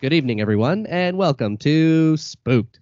[0.00, 2.78] Good evening, everyone, and welcome to Spooked.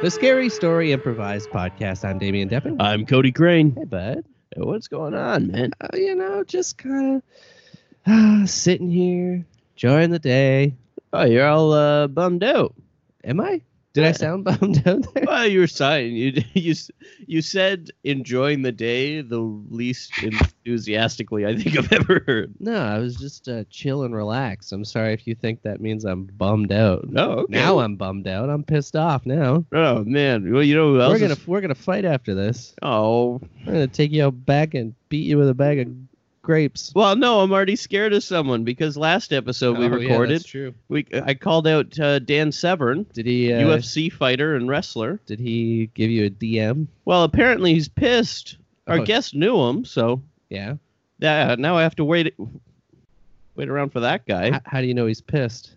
[0.00, 2.08] The Scary Story Improvised Podcast.
[2.08, 2.76] I'm Damien Deppin.
[2.80, 3.74] I'm Cody Crane.
[3.74, 4.24] Hey, bud.
[4.56, 5.72] Hey, What's going on, man?
[5.82, 7.22] Uh, you know, just kind
[8.06, 9.44] of sitting here,
[9.76, 10.74] enjoying the day.
[11.12, 12.74] Oh, you're all uh, bummed out.
[13.28, 13.60] Am I?
[13.94, 15.24] Did I sound bummed out there?
[15.26, 16.14] Well, you were sighing.
[16.14, 16.74] You you
[17.26, 22.54] you said enjoying the day the least enthusiastically I think I've ever heard.
[22.60, 24.72] No, I was just uh, chill and relax.
[24.72, 27.08] I'm sorry if you think that means I'm bummed out.
[27.08, 27.54] No, okay.
[27.54, 28.50] Now I'm bummed out.
[28.50, 29.64] I'm pissed off now.
[29.72, 30.52] Oh man.
[30.52, 31.12] Well, you know who else?
[31.14, 32.74] We're gonna is- we're gonna fight after this.
[32.82, 33.40] Oh.
[33.66, 35.88] We're gonna take you out back and beat you with a bag of
[36.52, 36.90] grapes.
[36.94, 40.48] Well, no, I'm already scared of someone because last episode we Oh, yeah, recorded, that's
[40.48, 40.72] true.
[40.88, 45.20] we I called out uh, Dan Severn, Did he uh, UFC fighter and wrestler.
[45.26, 46.86] Did he give you a DM?
[47.04, 48.56] Well, apparently he's pissed.
[48.86, 49.04] Our Oh.
[49.04, 50.76] guest knew him, so Yeah.
[51.18, 51.54] yeah.
[51.58, 52.34] Now I have to wait
[53.54, 54.46] wait around for that guy.
[54.56, 55.72] H- how do you know he's pissed?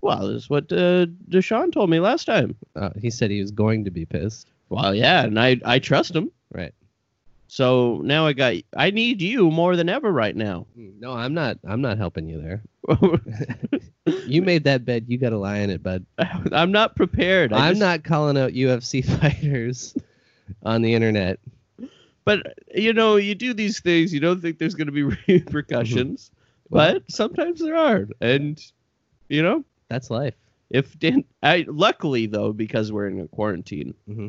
[0.00, 2.56] Well, that's what uh, Deshaun told me last time.
[2.74, 4.48] Uh, he said he was going to be pissed.
[4.70, 6.30] Well, yeah, and I I trust him.
[6.52, 6.72] Right.
[7.56, 10.66] So now I got I need you more than ever right now.
[10.76, 11.56] No, I'm not.
[11.66, 12.62] I'm not helping you there.
[14.26, 15.06] You made that bed.
[15.08, 16.04] You got to lie in it, bud.
[16.52, 17.52] I'm not prepared.
[17.52, 19.96] I I'm just- not calling out UFC fighters
[20.64, 21.40] on the internet.
[22.24, 24.12] But you know, you do these things.
[24.12, 26.30] You don't think there's going to be repercussions,
[26.68, 28.06] Well- but sometimes there are.
[28.20, 28.60] And
[29.28, 30.34] you know, That's life.
[30.70, 34.28] if Dan, I luckily though, because we're in a quarantine, hmm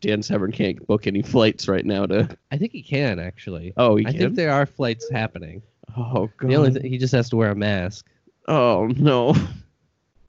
[0.00, 2.28] Dan Severn can't book any flights right now to.
[2.50, 3.72] I think he can actually.
[3.76, 4.08] Oh, he can?
[4.08, 4.20] I can.
[4.20, 5.62] think there are flights happening.
[5.96, 6.50] oh god.
[6.50, 8.06] The only th- he just has to wear a mask.
[8.46, 9.34] Oh no.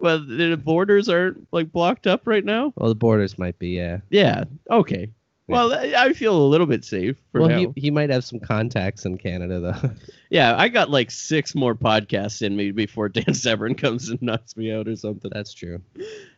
[0.01, 2.71] Well, the borders aren't like blocked up right now.
[2.77, 3.71] Well, the borders might be.
[3.71, 3.97] Yeah.
[4.09, 4.45] Yeah.
[4.71, 5.09] Okay.
[5.53, 7.57] Well, I I feel a little bit safe for well, now.
[7.57, 9.91] he he might have some contacts in Canada though.
[10.31, 14.55] Yeah, I got like six more podcasts in me before Dan Severn comes and knocks
[14.55, 15.31] me out or something.
[15.33, 15.81] That's true.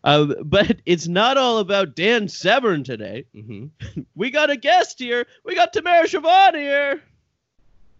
[0.05, 3.25] Um, but it's not all about Dan Severn today.
[3.33, 3.65] hmm
[4.15, 5.27] We got a guest here.
[5.43, 7.01] We got Tamara Shevon here.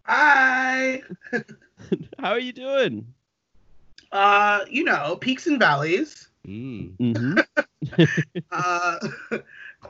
[0.03, 1.03] Hi.
[2.17, 3.13] How are you doing?
[4.13, 6.29] Uh, you know, peaks and valleys.
[6.47, 6.95] Mm.
[6.97, 7.39] Mm-hmm.
[8.51, 8.97] Uh,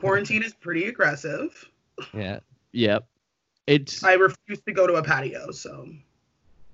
[0.02, 1.68] quarantine is pretty aggressive.
[2.14, 2.40] Yeah.
[2.72, 3.06] yep.
[3.66, 5.88] It's I refuse to go to a patio, so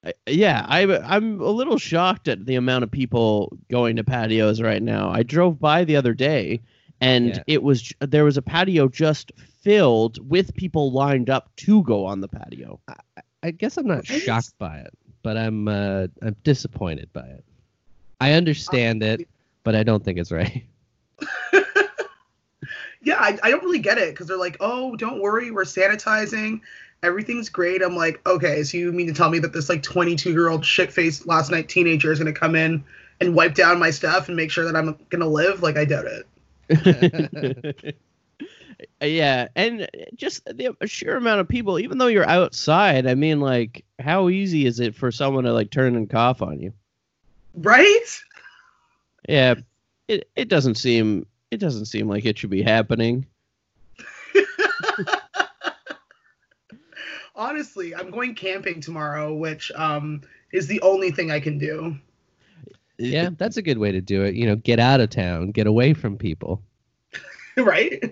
[0.05, 0.65] I- yeah.
[0.69, 5.11] I I'm a little shocked at the amount of people going to patios right now.
[5.11, 6.61] I drove by the other day,
[7.01, 7.43] and Yeah.
[7.47, 12.21] it was there was a patio just filled with people lined up to go on
[12.21, 12.81] the patio.
[13.43, 14.23] I guess I'm not Right?
[14.23, 17.45] shocked by it, but I'm uh, I'm disappointed by it.
[18.21, 19.29] I understand it,
[19.63, 20.65] but I don't think it's right.
[23.03, 26.61] yeah, I, I don't really get it because they're like, oh, don't worry, we're sanitizing.
[27.03, 27.83] Everything's great.
[27.83, 30.65] I'm like, okay, so you mean to tell me that this like 22 year old
[30.65, 32.85] shit faced last night teenager is gonna come in
[33.21, 35.63] and wipe down my stuff and make sure that I'm gonna live?
[35.63, 37.97] Like, I doubt it.
[39.01, 43.85] yeah, and just the sheer amount of people, even though you're outside, I mean, like,
[44.01, 46.73] how easy is it for someone to like turn and cough on you?
[47.55, 48.21] Right?
[49.29, 49.55] Yeah,
[50.09, 53.27] it it doesn't seem it doesn't seem like it should be happening.
[57.35, 60.23] Honestly, I'm going camping tomorrow, which um
[60.53, 61.97] is the only thing I can do.
[62.99, 64.35] yeah, that's a good way to do it.
[64.35, 66.63] You know, get out of town, get away from people.
[67.57, 68.03] right?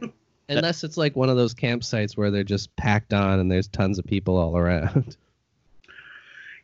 [0.48, 3.98] Unless it's like one of those campsites where they're just packed on and there's tons
[3.98, 5.16] of people all around.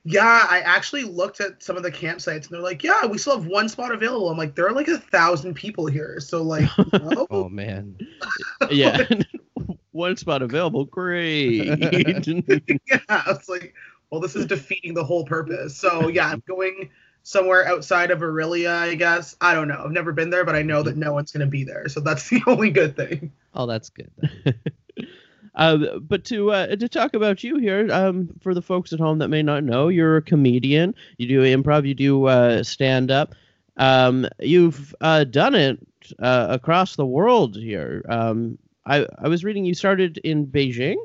[0.05, 3.37] Yeah, I actually looked at some of the campsites and they're like, yeah, we still
[3.37, 4.29] have one spot available.
[4.31, 6.19] I'm like, there are like a thousand people here.
[6.19, 7.27] So like, no.
[7.31, 7.97] Oh man.
[8.71, 9.07] yeah,
[9.93, 10.87] one spot available.
[10.87, 11.67] Great.
[11.67, 13.75] yeah, it's like,
[14.11, 15.77] well, this is defeating the whole purpose.
[15.77, 16.91] So yeah, I'm going
[17.23, 19.37] somewhere outside of Orillia, I guess.
[19.41, 19.83] I don't know.
[19.85, 21.01] I've never been there, but I know that mm-hmm.
[21.01, 21.89] no one's gonna be there.
[21.89, 23.31] So that's the only good thing.
[23.55, 24.11] Oh, that's good.
[25.55, 29.19] Uh, but to uh, to talk about you here, um, for the folks at home
[29.19, 30.95] that may not know, you're a comedian.
[31.19, 31.87] You do improv.
[31.87, 33.35] You do uh, stand up.
[33.77, 35.79] Um, you've uh, done it
[36.19, 38.05] uh, across the world here.
[38.09, 40.97] Um, I I was reading you started in Beijing.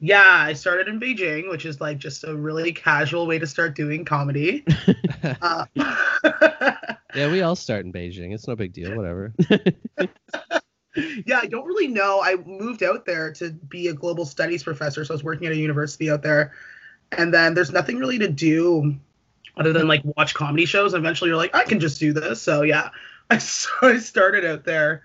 [0.00, 3.76] Yeah, I started in Beijing, which is like just a really casual way to start
[3.76, 4.64] doing comedy.
[5.42, 5.66] Uh,
[7.14, 8.34] Yeah, we all start in Beijing.
[8.34, 8.94] It's no big deal.
[8.94, 9.32] Whatever.
[10.96, 12.20] yeah, I don't really know.
[12.22, 15.52] I moved out there to be a global studies professor, so I was working at
[15.52, 16.52] a university out there.
[17.12, 18.96] And then there's nothing really to do
[19.56, 20.94] other than like watch comedy shows.
[20.94, 22.40] And eventually you're like, I can just do this.
[22.40, 22.90] So yeah,
[23.30, 25.02] I so I started out there,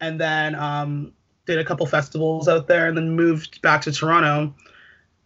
[0.00, 1.12] and then um,
[1.46, 4.54] did a couple festivals out there, and then moved back to Toronto,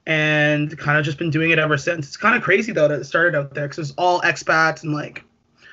[0.06, 2.06] and kind of just been doing it ever since.
[2.06, 4.92] It's kind of crazy though that it started out there because it's all expats and
[4.92, 5.24] like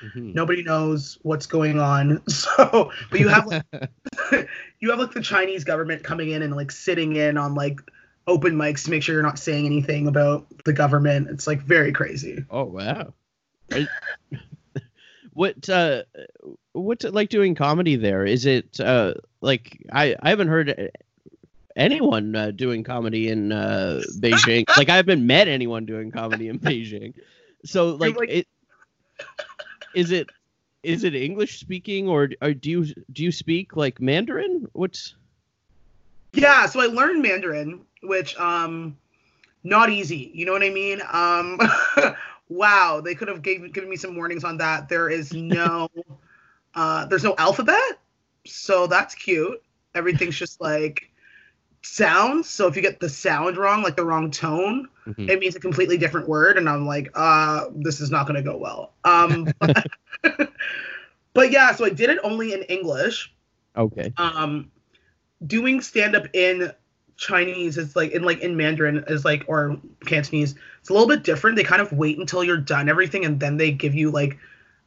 [0.04, 0.34] Mhm.
[0.34, 2.22] nobody knows what's going on.
[2.28, 3.64] So, but you have like,
[4.80, 7.80] you have like the Chinese government coming in and like sitting in on like
[8.26, 11.28] open mics to make sure you're not saying anything about the government.
[11.30, 12.44] It's like very crazy.
[12.50, 13.14] Oh wow.
[15.32, 16.02] What uh
[16.72, 18.24] what's it like doing comedy there?
[18.24, 20.90] Is it uh like I I haven't heard
[21.76, 24.64] anyone uh, doing comedy in uh Beijing.
[24.78, 27.12] like I haven't met anyone doing comedy in Beijing.
[27.64, 28.46] So like, like- it
[29.96, 30.28] is it
[30.82, 34.68] is it English speaking or, or do you do you speak like Mandarin?
[34.74, 35.16] What's
[36.34, 38.96] Yeah, so I learned Mandarin, which um
[39.64, 40.30] not easy.
[40.32, 41.00] You know what I mean?
[41.10, 41.58] Um
[42.48, 44.88] wow, they could have gave, given me some warnings on that.
[44.88, 45.88] There is no
[46.74, 47.98] uh there's no alphabet.
[48.44, 49.60] So that's cute.
[49.94, 51.10] Everything's just like
[51.82, 52.48] sounds.
[52.48, 55.30] So if you get the sound wrong, like the wrong tone, Mhm.
[55.30, 58.42] it means a completely different word and i'm like uh this is not going to
[58.42, 59.86] go well um but,
[61.32, 63.32] but yeah so i did it only in english
[63.76, 64.12] okay.
[64.16, 64.68] um
[65.46, 66.72] doing stand up in
[67.16, 71.22] chinese is like in like in mandarin is like or cantonese it's a little bit
[71.22, 74.36] different they kind of wait until you're done everything and then they give you like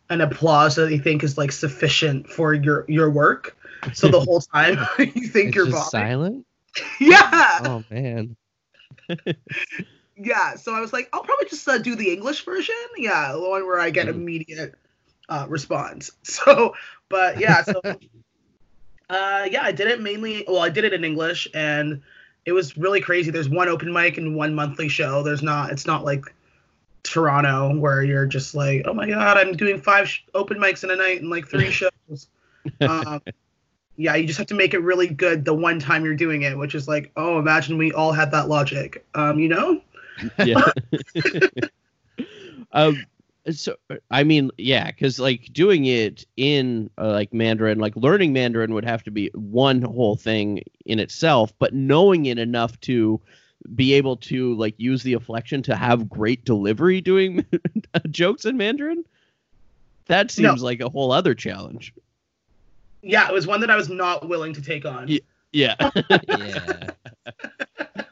[0.09, 3.55] an applause that they think is like sufficient for your your work
[3.93, 6.45] so the whole time you think It's you're just bombing silent.
[6.99, 7.59] yeah.
[7.61, 8.35] Oh man.
[10.17, 12.75] yeah so i was like i'll probably just uh, do the english version.
[12.97, 14.15] Yeah the one where i get Mhm.
[14.15, 14.75] immediate
[15.29, 16.11] uh, response.
[16.23, 16.73] So
[17.09, 17.81] but yeah so
[19.09, 22.01] uh yeah i did it mainly well i did it in english and
[22.45, 23.29] it was really crazy.
[23.31, 25.21] There's one open mic and one monthly show.
[25.23, 26.25] There's not it's not like
[27.03, 30.91] toronto where you're just like oh my god i'm doing five sh- open mics in
[30.91, 32.27] a night and like three shows.
[32.81, 33.21] Um,
[33.99, 36.57] yeah you just have to make it really good the one time you're doing it
[36.57, 39.81] which is like oh imagine we all had that logic um you know
[40.45, 40.61] yeah.
[42.73, 43.05] um,
[43.49, 43.75] so
[44.11, 48.85] I mean, yeah, because like doing it in uh, like Mandarin, like learning Mandarin would
[48.85, 53.19] have to be one whole thing in itself, but knowing it enough to
[53.75, 57.45] be able to like use the inflection to have great delivery doing
[58.09, 59.03] jokes in Mandarin,
[60.07, 60.49] that No.
[60.49, 61.93] seems like a whole other challenge.
[63.01, 65.07] Yeah, it was one that I was not willing to take on.
[65.07, 65.19] Yeah.
[65.51, 65.75] Yeah.
[66.27, 66.89] Yeah.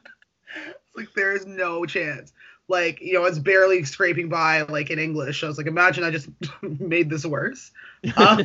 [0.95, 2.33] Like there is no chance.
[2.67, 5.43] Like, you know, it's barely scraping by like in English.
[5.43, 6.27] I was like, imagine I just
[6.63, 7.71] made this worse.
[8.15, 8.43] Um,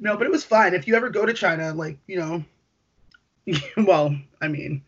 [0.00, 0.74] no, but it was fine.
[0.74, 2.44] If you ever go to China, like, you know,
[3.76, 4.82] well, I mean,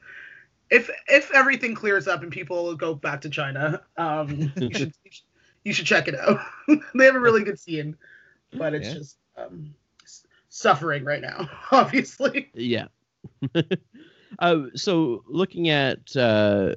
[0.71, 4.93] if if everything clears up and people go back to China, um, you should
[5.65, 6.41] you should check it out.
[6.95, 7.97] they have a really good scene,
[8.53, 8.95] but it's Yeah.
[8.95, 9.75] just um,
[10.49, 12.51] suffering right now, obviously.
[12.55, 12.87] Yeah.
[14.39, 16.75] uh, so looking at uh,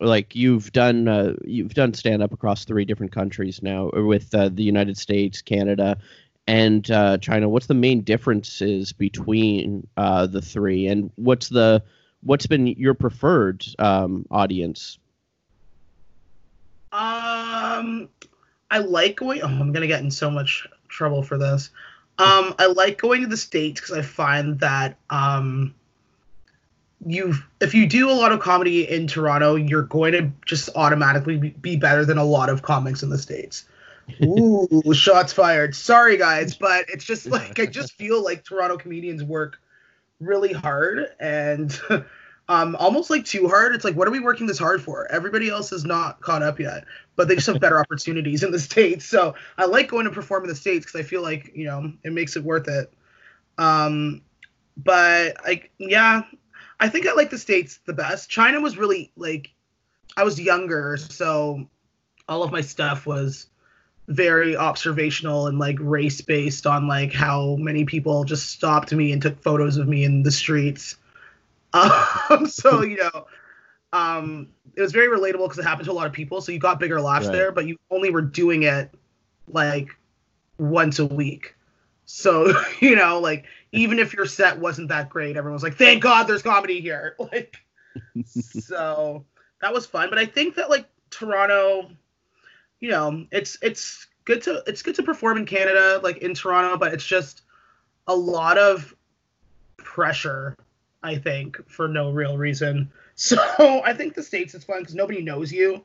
[0.00, 4.48] like you've done uh, you've done stand up across three different countries now with uh,
[4.48, 5.98] the United States, Canada,
[6.46, 7.48] and uh, China.
[7.48, 11.82] What's the main differences between uh, the three, and what's the
[12.22, 14.98] what's been your preferred um, audience?
[16.92, 18.08] Um,
[18.70, 19.42] I like going.
[19.42, 21.70] Oh, I'm gonna get in so much trouble for this.
[22.18, 25.74] Um, I like going to the states because I find that um,
[27.06, 31.38] you if you do a lot of comedy in Toronto, you're going to just automatically
[31.38, 33.64] be- be better than a lot of comics in the states.
[34.22, 35.74] Ooh, shots fired.
[35.74, 39.58] Sorry guys, but it's just like I just feel like Toronto comedians work
[40.20, 41.80] really hard and
[42.50, 43.76] um almost like too hard.
[43.76, 45.10] It's like what are we working this hard for?
[45.10, 48.58] Everybody else is not caught up yet, but they just have better opportunities in the
[48.58, 49.06] states.
[49.06, 51.92] So I like going to perform in the states because I feel like you know
[52.02, 52.92] it makes it worth it.
[53.56, 54.22] Um,
[54.76, 56.22] but like, yeah,
[56.80, 58.28] I think I like the states the best.
[58.28, 59.52] China was really like
[60.16, 61.68] I was younger, so
[62.28, 63.46] all of my stuff was
[64.08, 69.22] very observational and like race based on like how many people just stopped me and
[69.22, 70.96] took photos of me in the streets.
[72.30, 73.26] Um, so you know,
[73.92, 76.40] um, it was very relatable because it happened to a lot of people.
[76.40, 77.32] So you got bigger laughs Right.
[77.32, 78.90] there, but you only were doing it
[79.48, 79.96] like
[80.58, 81.54] once a week.
[82.06, 86.02] So you know, like even if your set wasn't that great, everyone was like, "Thank
[86.02, 87.56] God there's comedy here." Like,
[88.24, 89.24] so
[89.60, 90.08] that was fun.
[90.10, 91.90] But I think that like Toronto,
[92.80, 96.76] you know, it's it's good to it's good to perform in Canada, like in Toronto,
[96.76, 97.42] but it's just
[98.06, 98.94] a lot of
[99.76, 100.56] pressure,
[101.02, 102.90] I think, for no real reason.
[103.22, 103.36] So
[103.84, 105.84] I think the States is fun because nobody knows you.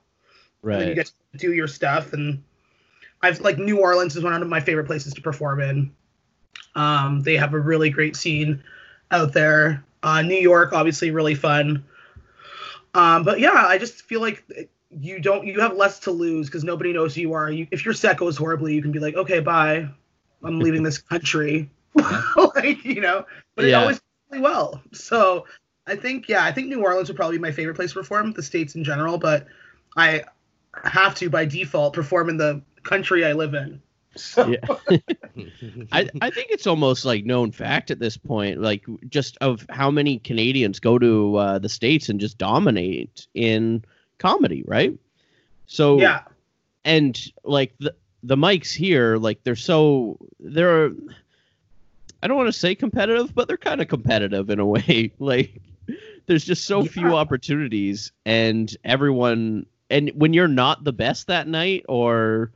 [0.80, 2.42] And you get to do your stuff and
[3.22, 5.92] I've like New Orleans is one of my favorite places to perform in.
[6.76, 8.64] Um, they have a really great scene
[9.12, 9.84] out there.
[10.04, 11.84] Uh, New York, obviously, really fun.
[12.94, 14.44] Um, but yeah, I just feel like
[14.90, 17.50] you don't you have less to lose because nobody knows who you are.
[17.50, 19.90] You, if your set goes horribly, you can be like, okay, bye,
[20.44, 21.70] I'm leaving this country.
[22.56, 24.02] like you know, but it always
[24.36, 24.82] really well.
[24.94, 25.46] So
[25.88, 28.34] I think yeah, I think New Orleans would probably be my favorite place to perform.
[28.34, 29.48] The states in general, but
[29.96, 30.24] I
[30.84, 33.82] have to by default perform in the country I live in.
[34.16, 34.66] So Yeah.
[35.92, 39.92] I, I think it's almost like known fact at this point, like just of how
[39.92, 43.84] many Canadians go to uh, the states and just dominate in
[44.18, 44.98] comedy, right?
[45.68, 46.22] So yeah,
[46.84, 50.92] and like the the mics here, like they're so they're
[52.26, 55.12] I don't want to say competitive, but they're kind of competitive in a way.
[55.20, 55.62] Like
[56.26, 61.86] there's just so few opportunities, and everyone and when you're not the best that night
[61.88, 62.52] or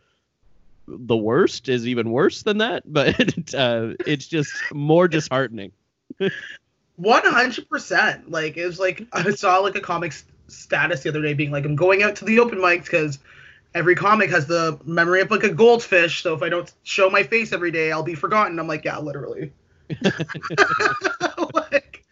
[0.87, 5.71] the worst is even worse than that, but uh, it's just more disheartening.
[6.95, 8.31] One hundred percent.
[8.31, 10.13] Like it was like I saw like a comic
[10.47, 13.19] status the other day being like, I'm going out to the open mics because
[13.75, 16.23] every comic has the memory of like a goldfish.
[16.23, 18.57] So if I don't show my face every day, I'll be forgotten.
[18.57, 19.53] I'm like, yeah, literally.
[21.53, 22.05] like,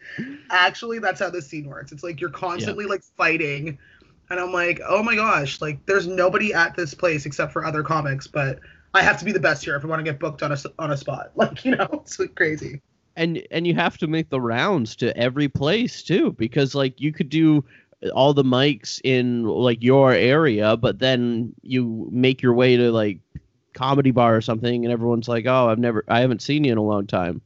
[0.49, 1.91] actually, that's how this scene works.
[1.91, 3.77] It's like you're constantly like fighting,
[4.29, 7.83] and I'm like, oh my gosh, like there's nobody at this place except for other
[7.83, 8.59] comics, but.
[8.93, 10.57] I have to be the best here if I want to get booked on a
[10.79, 11.31] on a spot.
[11.35, 12.81] Like you know, it's like crazy.
[13.17, 17.11] and and you have to make the rounds to every place too because like you
[17.11, 17.65] could do
[18.13, 23.19] all the mics in like your area but then you make your way to like
[23.73, 26.77] comedy bar or something and everyone's like oh i've never i haven't seen you in
[26.77, 27.41] a long time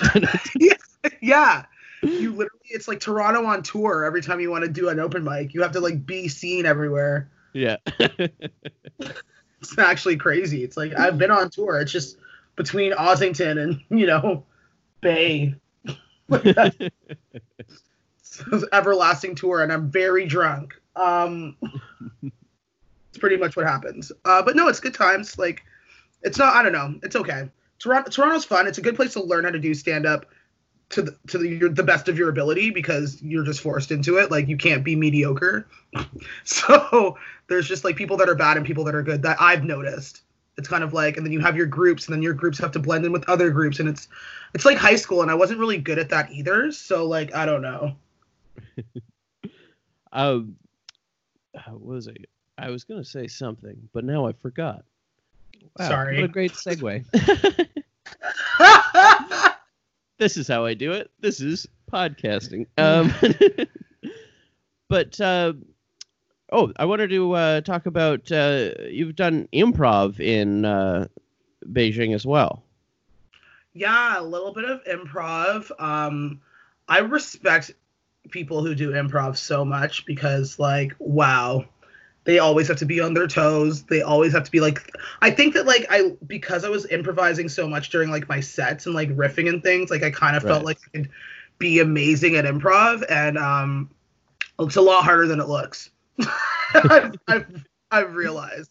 [1.20, 1.64] yeah.
[2.02, 5.22] You literally it's like toronto on tour every time you want to do an open
[5.22, 5.54] mic.
[5.54, 7.30] You have to like be seen everywhere.
[7.52, 7.76] Yeah.
[9.60, 10.64] It's actually crazy.
[10.64, 11.78] It's like i've been on tour.
[11.78, 12.16] It's just
[12.56, 14.44] between ossington and you know
[15.00, 15.54] bay.
[18.72, 20.74] Everlasting tour and i'm very drunk.
[20.96, 21.56] Um
[22.22, 24.10] it's pretty much what happens.
[24.24, 25.38] Uh but no it's good times.
[25.38, 25.62] Like
[26.22, 26.96] it's not i don't know.
[27.04, 27.48] It's okay
[27.82, 28.66] toronto toronto's fun.
[28.66, 30.26] It's a good place to learn how to do stand up
[30.90, 34.18] to the to the, your, the best of your ability because you're just forced into
[34.18, 34.30] it.
[34.30, 35.66] Like you can't be mediocre.
[36.44, 39.64] So there's just like people that are bad and people that are good that i've
[39.64, 40.22] noticed.
[40.56, 42.72] It's kind of like and then you have your groups and then your groups have
[42.72, 44.08] to blend in with other groups and it's
[44.54, 46.72] it's like high school and i wasn't really good at that either.
[46.72, 47.96] So like i don't know.
[50.12, 50.56] Um
[51.54, 54.84] uh, what was it i was gonna say something but now i forgot
[55.78, 56.16] Wow, Sorry.
[56.20, 57.04] What a great segue.
[60.18, 61.10] this is how I do it.
[61.20, 62.66] This is podcasting.
[62.76, 63.12] Um,
[64.88, 65.54] but uh,
[66.50, 71.06] oh, I wanted to uh, talk about uh, you've done improv in uh,
[71.66, 72.62] Beijing as well.
[73.74, 76.40] yeah a little bit of improv um
[76.88, 77.72] i respect
[78.30, 81.64] people who do improv so much because like wow
[82.24, 83.82] they always have to be on their toes.
[83.84, 87.48] They always have to be like i think that like i because i was improvising
[87.48, 90.42] so much during like my sets and like riffing and things like i kind of
[90.42, 91.10] felt like i could
[91.58, 93.90] be amazing at improv and um
[94.60, 95.90] it's a lot harder than it looks.
[96.74, 98.70] I've, I've, I've realized.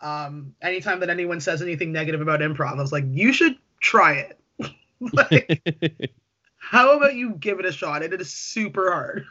[0.00, 4.14] Um anytime that anyone says anything negative about improv i was like you should try
[4.14, 4.38] it.
[5.12, 6.12] Like
[6.56, 8.02] how about you give it a shot?
[8.02, 9.24] It is super hard.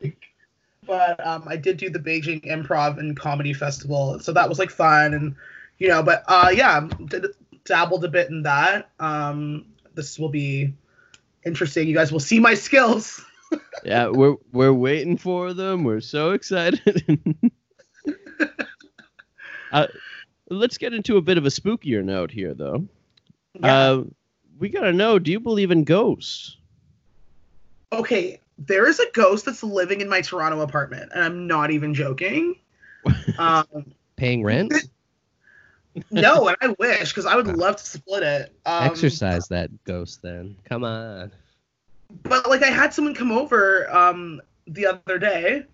[0.00, 0.29] like,
[0.86, 4.70] but um, I did do the Beijing Improv and Comedy Festival, so that was like
[4.70, 5.34] fun, and
[5.78, 7.26] you know, but uh, yeah, did,
[7.64, 8.90] dabbled a bit in that.
[8.98, 10.74] Um, this will be
[11.44, 11.88] interesting.
[11.88, 13.24] You guys will see my skills.
[13.84, 15.84] yeah, we're we're waiting for them.
[15.84, 17.36] We're so excited.
[19.72, 19.86] uh,
[20.48, 22.86] let's get into a bit of a spookier note here, though.
[23.62, 24.02] Uh,
[24.58, 26.56] we gotta know: Do you believe in ghosts?
[27.92, 31.94] okay, there is a ghost that's living in my Toronto apartment, and I'm not even
[31.94, 32.56] joking.
[33.38, 33.64] um,
[34.16, 34.72] Paying rent?
[36.10, 38.54] no, and I wish because I would love to split it.
[38.66, 40.56] Um, Exercise that ghost then.
[40.64, 41.32] Come on.
[42.22, 45.64] but like I had someone come over um the other day,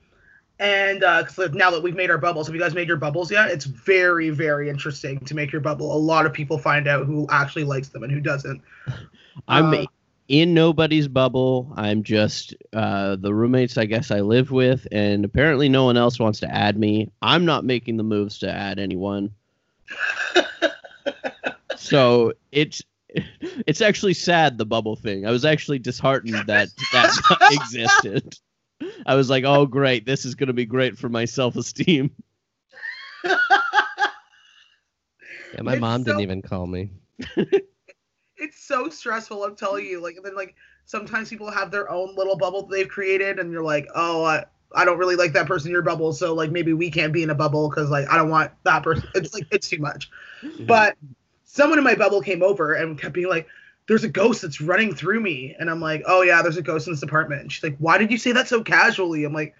[0.60, 2.96] and uh 'cause like, now that we've made our bubbles, have you guys made your
[2.96, 3.50] bubbles yet?
[3.50, 5.94] It's very very interesting to make your bubble.
[5.94, 8.62] A lot of people find out who actually likes them and who doesn't.
[9.48, 9.84] I'm Uh,
[10.28, 11.72] in nobody's bubble.
[11.76, 16.18] I'm just uh, the roommates I guess I live with, and apparently no one else
[16.18, 17.10] wants to add me.
[17.22, 19.30] I'm not making the moves to add anyone.
[21.76, 22.82] so it's
[23.66, 25.26] it's actually sad the bubble thing.
[25.26, 28.36] I was actually disheartened that that existed.
[29.06, 32.10] I was like, oh great, this is gonna be great for my self esteem.
[35.54, 36.90] Yeah, my It's mom didn't even call me.
[38.38, 39.44] It's so stressful.
[39.44, 40.02] I'm telling you.
[40.02, 43.52] Like, and then like sometimes people have their own little bubble that they've created, and
[43.52, 46.50] you're like, oh, I, I don't really like that person in your bubble, so like
[46.50, 49.08] maybe we can't be in a bubble because like I don't want that person.
[49.14, 50.10] It's like it's too much.
[50.66, 50.96] But
[51.44, 53.48] someone in my bubble came over and kept being like,
[53.86, 56.86] "There's a ghost that's running through me," and I'm like, "Oh yeah, there's a ghost
[56.86, 59.54] in this apartment." And she's like, "Why did you say that so casually?" I'm like,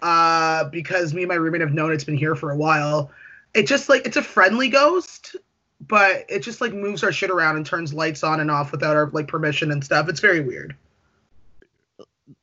[0.00, 3.10] "Uh, because me and my roommate have known it's been here for a while.
[3.54, 5.36] It just like it's a friendly ghost."
[5.80, 8.96] But it just like moves our shit around and turns lights on and off without
[8.96, 10.08] our like permission and stuff.
[10.08, 10.74] It's very weird.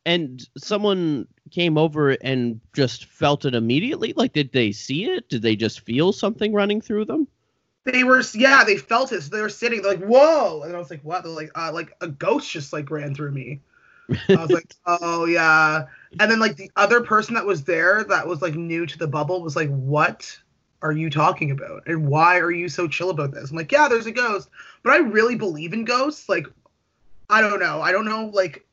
[0.05, 4.13] and someone came over and just felt it immediately.
[4.15, 5.29] Like, did they see it?
[5.29, 7.27] Did they just feel something running through them?
[7.85, 9.23] They were yeah, they felt it.
[9.23, 10.63] So they were sitting, they're like, whoa.
[10.63, 11.23] And I was like, what?
[11.23, 13.59] They're like, uh, like a ghost just like ran through me.
[14.29, 15.85] I was like, oh yeah.
[16.19, 19.07] And then like the other person that was there that was like new to the
[19.07, 20.37] bubble was like, what
[20.83, 21.87] are you talking about?
[21.87, 23.49] And why are you so chill about this?
[23.49, 24.49] I'm like, yeah, there's a ghost.
[24.83, 26.29] But I really believe in ghosts.
[26.29, 26.45] Like,
[27.29, 27.81] I don't know.
[27.81, 28.29] I don't know.
[28.33, 28.65] Like,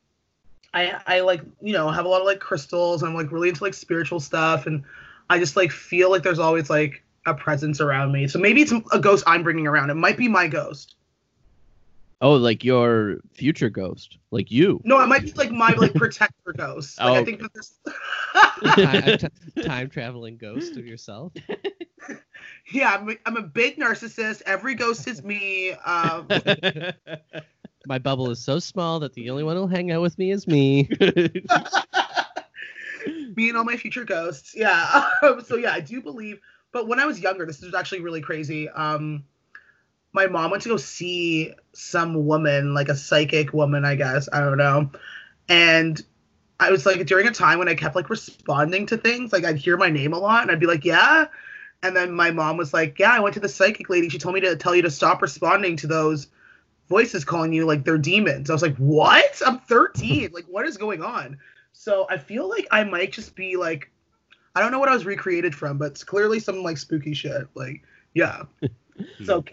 [0.73, 3.01] I I like you know have a lot of like crystals.
[3.01, 4.83] I'm like really into like spiritual stuff, and
[5.29, 8.27] I just like feel like there's always like a presence around me.
[8.27, 9.89] So maybe it's a ghost I'm bringing around.
[9.89, 10.95] It might be my ghost.
[12.21, 14.79] Oh, like your future ghost, like you.
[14.83, 16.99] No, it might be like my like protector ghost.
[16.99, 17.79] Like Oh, I think that this.
[18.63, 21.33] time, a t- time traveling ghost of yourself.
[22.71, 24.41] yeah, I'm, I'm a big narcissist.
[24.45, 25.71] Every ghost is me.
[25.71, 26.27] Um,
[27.85, 30.47] My bubble is so small that the only one who'll hang out with me is
[30.47, 30.87] me.
[33.35, 34.53] me and all my future ghosts.
[34.55, 35.09] Yeah.
[35.23, 36.39] Um, so yeah, I do believe.
[36.71, 38.69] But when I was younger, this is actually really crazy.
[38.69, 39.23] Um,
[40.13, 44.29] my mom went to go see some woman, like a psychic woman, I guess.
[44.31, 44.91] I don't know.
[45.49, 46.01] And
[46.59, 49.57] I was like during a time when I kept like responding to things, like I'd
[49.57, 51.25] hear my name a lot, and I'd be like, yeah.
[51.83, 54.09] And then my mom was like, yeah, I went to the psychic lady.
[54.09, 56.27] She told me to tell you to stop responding to those
[56.89, 58.49] voices calling you like they're demons.
[58.49, 59.41] I was like, what?
[59.45, 60.29] I'm 13.
[60.33, 61.37] like, what is going on?
[61.73, 63.89] So I feel like I might just be like,
[64.55, 67.47] I don't know what I was recreated from, but it's clearly some like spooky shit.
[67.55, 67.81] Like,
[68.13, 68.43] yeah.
[69.25, 69.43] so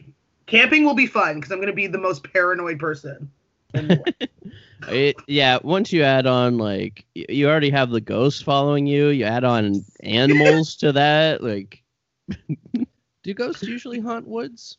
[0.47, 3.31] camping will be fun because I'm gonna be the most paranoid person.
[3.75, 4.31] in the world.
[4.87, 9.25] It, yeah, once you add on like you already have the ghost following you, you
[9.25, 11.83] add on animals to that, like
[13.23, 14.79] Do ghosts usually haunt woods?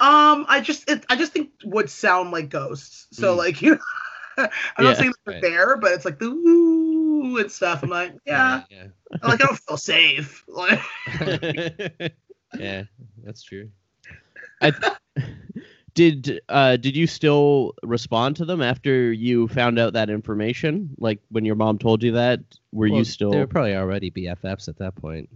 [0.00, 3.06] um, I just it, I just think would sound like ghosts.
[3.12, 3.38] So Mm.
[3.38, 3.70] like you,
[4.38, 4.84] know, I'm Yeah.
[4.84, 5.42] not saying they're Right.
[5.42, 7.82] there, but it's like the ooh and stuff.
[7.82, 8.86] I'm like, yeah, Yeah.
[9.22, 10.44] like I don't feel safe.
[10.48, 10.80] Like,
[12.58, 12.84] Yeah,
[13.24, 13.70] that's true.
[14.60, 14.72] I
[15.94, 20.90] did uh did you still respond to them after you found out that information?
[20.98, 22.40] Like when your mom told you that,
[22.72, 25.28] were Well, you still They were probably already BFFs at that point.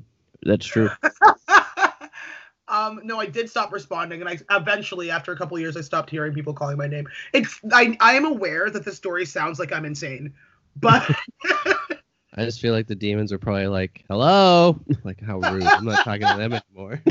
[0.45, 0.91] That's true.
[2.69, 6.11] um, no, I did stop responding, and I eventually, after a couple years, I stopped
[6.11, 7.09] hearing people calling my name.
[7.33, 10.35] It's I I am aware that the story sounds like I'm insane,
[10.77, 11.09] but
[12.37, 15.73] I just feel like the demons are probably like, "Hello," like how rude.
[15.77, 17.03] I'm not talking to them anymore.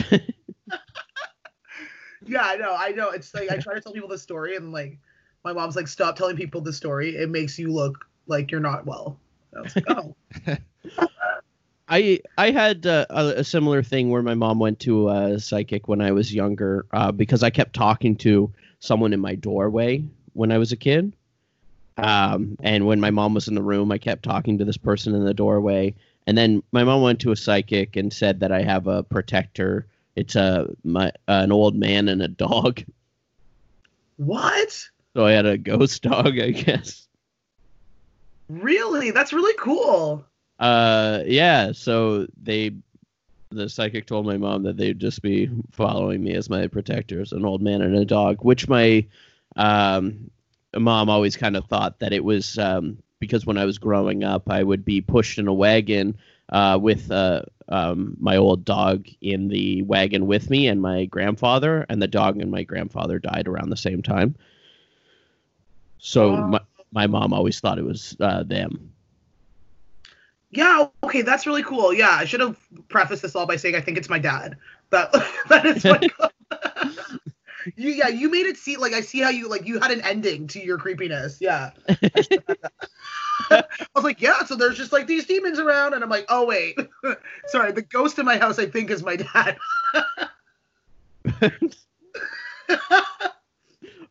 [2.25, 3.09] yeah, I know, I know.
[3.09, 4.99] It's like I try to tell people the story, and like
[5.43, 7.15] my mom's like, "Stop telling people the story.
[7.15, 9.17] It makes you look like you're not well."
[9.55, 10.15] I was like, "Oh,
[11.93, 15.87] I I had uh, a, a similar thing where my mom went to a psychic
[15.87, 20.03] when I was younger uh, because I kept talking to someone in my doorway
[20.33, 21.13] when I was a kid.
[21.97, 25.13] Um, and when my mom was in the room, I kept talking to this person
[25.13, 25.93] in the doorway.
[26.25, 29.85] And then my mom went to a psychic and said that I have a protector.
[30.15, 32.81] It's a my an old man and a dog.
[34.17, 34.89] what?
[35.13, 37.07] So I had a ghost dog, I guess.
[38.49, 39.11] Really?
[39.11, 40.25] That's really cool."
[40.63, 41.71] Uh, yeah.
[41.73, 42.71] So they,
[43.51, 47.45] the psychic told my mom that they'd just be following me as my protectors, an
[47.45, 49.05] old man and a dog, which my
[49.57, 50.31] um,
[50.77, 54.49] mom always kind of thought that it was um, because when I was growing up,
[54.49, 56.17] I would be pushed in a wagon
[56.49, 61.85] uh, with uh, um, my old dog in the wagon with me and my grandfather,
[61.89, 64.35] and the dog and my grandfather died around the same time.
[65.99, 66.47] So Oh.
[66.47, 68.92] my, my mom always thought it was uh, them.
[70.55, 71.93] Yeah, okay, that's really cool.
[71.93, 74.55] Yeah, I should have prefaced this all by saying I think it's my dad.
[74.91, 75.11] That
[75.49, 76.03] that is what.
[77.75, 80.01] you yeah, you made it seem like I see how you like you had an
[80.01, 81.39] ending to your creepiness.
[81.41, 81.71] Yeah.
[81.87, 82.57] I should have had
[83.49, 83.67] that.
[83.79, 86.45] I was like, yeah, so there's just like these demons around, and I'm like, oh
[86.45, 86.77] wait,
[87.47, 89.57] sorry, the ghost in my house I think is my dad.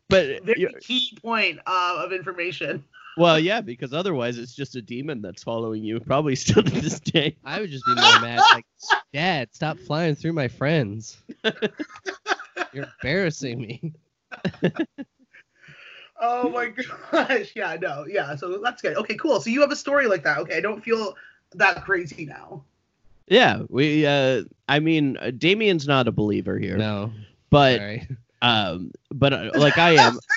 [0.09, 2.83] But Very you- key point uh, of information.
[3.17, 6.99] Well, yeah, because otherwise it's just a demon that's following you, probably still to this
[6.99, 7.37] day.
[7.45, 8.41] I would just be more mad.
[8.51, 8.65] Like,
[9.13, 11.17] Dad, stop flying through my friends.
[12.73, 13.93] You're embarrassing me.
[16.25, 16.67] Oh my
[17.11, 17.51] gosh.
[17.55, 18.05] Yeah, no.
[18.07, 18.95] Yeah, so that's good.
[18.95, 19.41] Okay, cool.
[19.41, 20.37] So you have a story like that.
[20.39, 21.15] Okay, I don't feel
[21.53, 22.63] that crazy now.
[23.27, 24.05] Yeah, we.
[24.05, 27.11] Uh, I mean, uh, Damien's not a believer here, No,
[27.49, 28.07] but sorry.
[28.41, 30.17] um, but uh, like I am.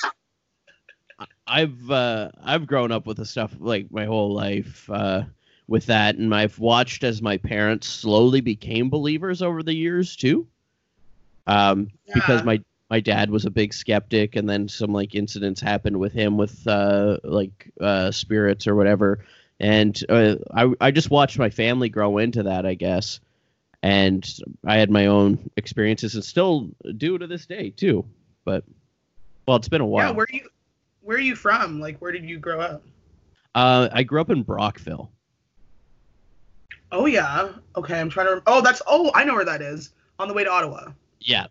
[1.46, 5.22] I've uh, I've grown up with the stuff like my whole life uh,
[5.68, 10.46] with that, and I've watched as my parents slowly became believers over the years too.
[11.46, 15.98] Um, because my my dad was a big skeptic, and then some like incidents happened
[15.98, 19.20] with him with uh, like uh, spirits or whatever,
[19.60, 23.20] and uh, I I just watched my family grow into that, I guess,
[23.84, 24.28] and
[24.66, 28.04] I had my own experiences and still do to this day too.
[28.44, 28.64] But
[29.46, 30.10] well, it's been a while.
[30.10, 30.48] Yeah, where you
[31.06, 31.80] where are you from?
[31.80, 32.82] Like where did you grow up?
[33.54, 35.12] uh, I grew up in Brockville.
[36.92, 37.52] Oh yeah.
[37.76, 39.90] Okay, I'm trying to Oh, that's oh, I know where that is.
[40.18, 40.90] On the way to Ottawa.
[41.20, 41.46] Yeah,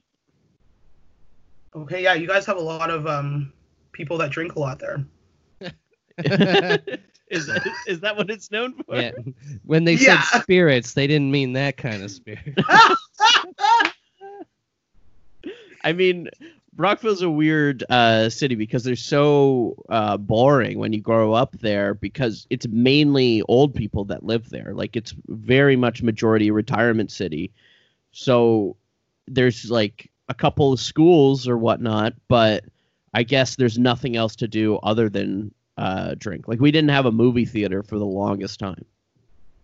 [1.75, 3.51] Okay, yeah, you guys have a lot of um
[3.91, 5.05] people that drink a lot there.
[7.29, 8.95] is that is that what it's known for?
[8.95, 9.11] yeah.
[9.65, 10.21] When they Yeah.
[10.21, 12.57] said spirits, they didn't mean that kind of spirit.
[15.83, 16.29] I mean,
[16.75, 21.93] Brockville's a weird uh, city because they're so uh, boring when you grow up there
[21.93, 24.73] because it's mainly old people that live there.
[24.73, 27.53] Like it's very much majority retirement city.
[28.11, 28.75] So
[29.27, 32.65] there's like a couple of schools or whatnot, but
[33.13, 36.47] I guess there's nothing else to do other than uh, drink.
[36.47, 38.83] Like we didn't have a movie theater for the longest time.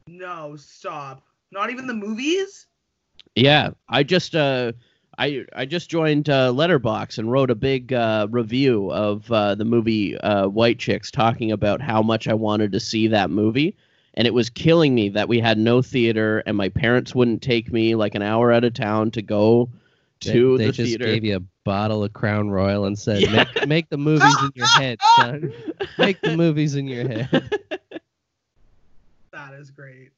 [0.07, 1.23] no, stop.
[1.51, 2.67] Not even the movies?
[3.35, 4.71] Yeah, I just uh,
[5.17, 9.65] I I just joined uh, Letterboxd and wrote a big uh, review of uh, the
[9.65, 13.75] movie uh, White Chicks, talking about how much I wanted to see that movie,
[14.15, 17.71] and it was killing me that we had no theater and my parents wouldn't take
[17.71, 19.69] me like an hour out of town to go
[20.23, 21.05] They, to they the just theater.
[21.05, 23.45] gave you a bottle of Crown Royal and said, Yeah.
[23.53, 25.53] make, make the movies in your head, son.
[25.97, 27.51] Make the movies in your head.
[29.31, 30.11] That is great.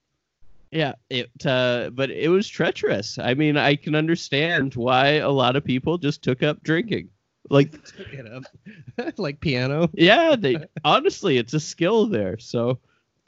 [0.73, 3.19] Yeah, it uh, but it was treacherous.
[3.19, 7.09] I mean, I can understand why a lot of people just took up drinking.
[7.49, 8.43] Like Took it up.
[9.17, 9.89] like piano.
[9.93, 12.39] Yeah, they honestly, it's a skill there.
[12.39, 12.79] So,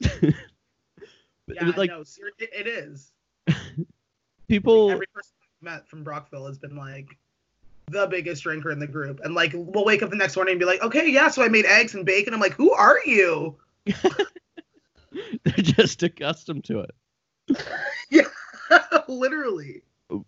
[1.48, 3.12] Yeah, like no, ser- it, it is.
[4.48, 7.16] people, Like, every person I've met from Brockville has been like
[7.88, 9.20] the biggest drinker in the group.
[9.22, 11.48] And like we'll wake up the next morning and be like, okay, yeah, so I
[11.48, 12.34] made eggs and bacon.
[12.34, 13.56] I'm like, who are you?
[13.84, 16.90] they're just accustomed to it.
[18.08, 18.28] Yeah,
[19.08, 19.82] literally.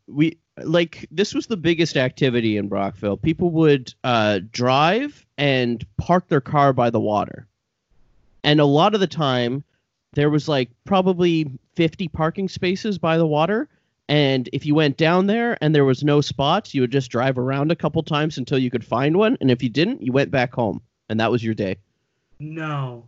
[0.08, 3.16] We like this was the biggest activity in Brockville.
[3.16, 7.46] People would uh, drive and park their car by the water,
[8.42, 9.62] and a lot of the time
[10.14, 13.68] there was like probably 50 parking spaces by the water.
[14.08, 17.38] And if you went down there and there was no spots, you would just drive
[17.38, 19.36] around a couple times until you could find one.
[19.40, 21.76] And if you didn't, you went back home, and that was your day.
[22.38, 23.06] No.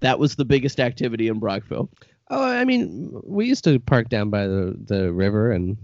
[0.00, 1.88] That was the biggest activity in Brockville.
[2.30, 5.76] Oh, I mean, we used to park down by the, the river and,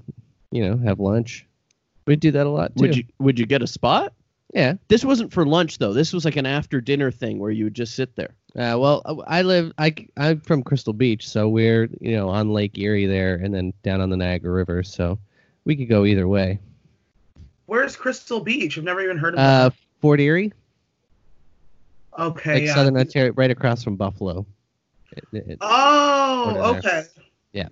[0.50, 1.46] you know, have lunch.
[2.06, 2.82] We'd do that a lot too.
[2.82, 4.14] Would you would you get a spot?
[4.54, 4.74] Yeah.
[4.88, 5.92] This wasn't for lunch though.
[5.92, 8.34] This was like an after dinner thing where you would just sit there.
[8.56, 9.72] Uh, well, uh, I live.
[9.78, 13.72] I I'm from Crystal Beach, so we're you know on Lake Erie there, and then
[13.84, 15.18] down on the Niagara River, so
[15.64, 16.58] we could go either way.
[17.66, 18.76] Where's Crystal Beach?
[18.76, 20.52] I've never even heard of Uh, Fort Erie.
[22.18, 22.74] Okay, like yeah.
[22.74, 24.44] Southern Ontario, right across from Buffalo.
[25.12, 27.04] It- it- Oh, okay.
[27.52, 27.68] Yeah.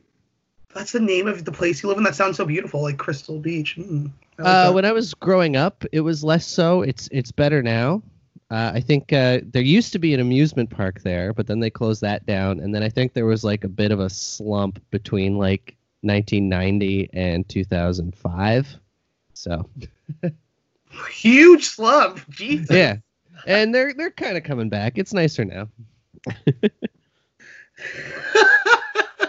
[0.74, 2.04] That's the name of the place you live in.
[2.04, 3.76] That sounds so beautiful, like Crystal Beach.
[3.78, 6.82] Mm, I like Uh, when I was growing up, it was less so.
[6.82, 8.02] It's it's better now.
[8.50, 11.68] Uh, I think uh, there used to be an amusement park there, but then they
[11.70, 12.60] closed that down.
[12.60, 17.10] And then I think there was like a bit of a slump between like 1990
[17.12, 18.76] and 2005.
[19.34, 19.68] So
[21.10, 22.28] Huge slump.
[22.30, 22.70] Jesus.
[22.74, 22.96] yeah,
[23.46, 24.98] and they're they're kind of coming back.
[24.98, 25.68] It's nicer now.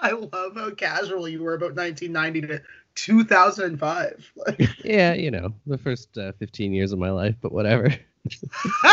[0.00, 2.62] I love how casual you were about 1990 to
[2.94, 4.32] 2005.
[4.36, 7.92] Like, Yeah, you know, the first uh, 15 years of my life, but whatever.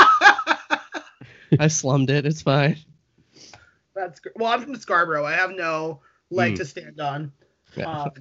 [1.60, 2.26] I slummed it.
[2.26, 2.78] It's fine.
[3.96, 4.36] That's great.
[4.36, 5.26] Well, I'm from Scarborough.
[5.26, 6.56] I have no leg Hmm.
[6.58, 7.32] to stand on.
[7.78, 7.86] Yeah.
[7.88, 8.12] Um,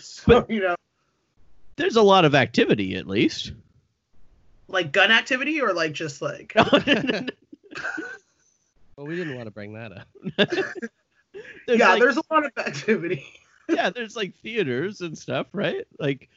[0.00, 0.74] so, you know,
[1.76, 3.52] There's a lot of activity at least.
[4.68, 6.54] like gun activity or like just like.
[8.98, 10.08] Well, we didn't want to bring that up.
[11.68, 13.24] There's yeah, like- there's a lot of activity.
[13.68, 15.86] yeah, there's like theaters and stuff, right?
[16.00, 16.28] Like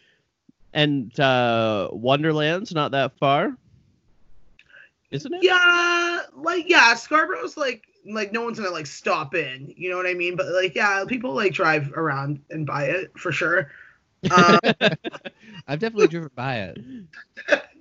[0.74, 3.58] and uh Wonderland's not that far.
[5.10, 5.42] isn't it?
[5.44, 9.74] Yeah, like yeah, Scarborough's like like no one's gonna like stop in.
[9.76, 10.36] You know what I mean?
[10.36, 13.72] But like yeah, people like drive around and buy it for sure.
[14.30, 14.60] Uh,
[15.68, 16.78] I've definitely driven by it.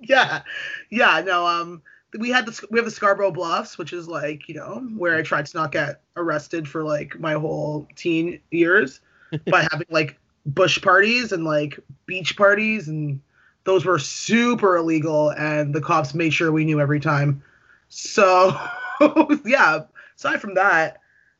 [0.01, 0.41] yeah,
[0.89, 1.21] yeah.
[1.23, 1.83] No, um,
[2.19, 5.21] we had the we have the Scarborough Bluffs, which is like you know where I
[5.21, 9.01] tried to not get arrested for like my whole teen years
[9.49, 13.21] by having like bush parties and like beach parties, and
[13.63, 17.41] those were super illegal, and the cops made sure we knew every time.
[17.89, 18.57] So
[19.45, 19.83] yeah,
[20.17, 20.99] aside from that,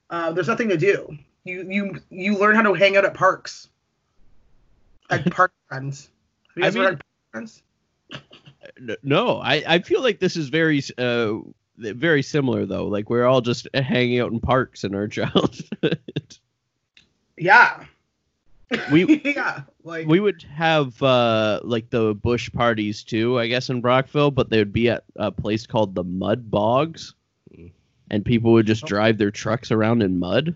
[0.10, 1.18] uh, there's nothing to do.
[1.44, 3.68] You you you learn how to hang out at parks,
[5.10, 6.10] at park friends.
[6.50, 7.64] Have you guys ever mean- friends?
[9.04, 11.38] No, I, I feel like this is very uh
[11.78, 12.88] very similar though.
[12.88, 16.00] Like we're all just hanging out in parks in our childhood.
[17.38, 17.86] Yeah.
[18.91, 23.82] we yeah, like we would have uh like the bush parties too, I guess in
[23.82, 27.15] Brockville, but they would be at a place called the Mud Bogs,
[28.10, 30.56] and people would just drive their trucks around in mud.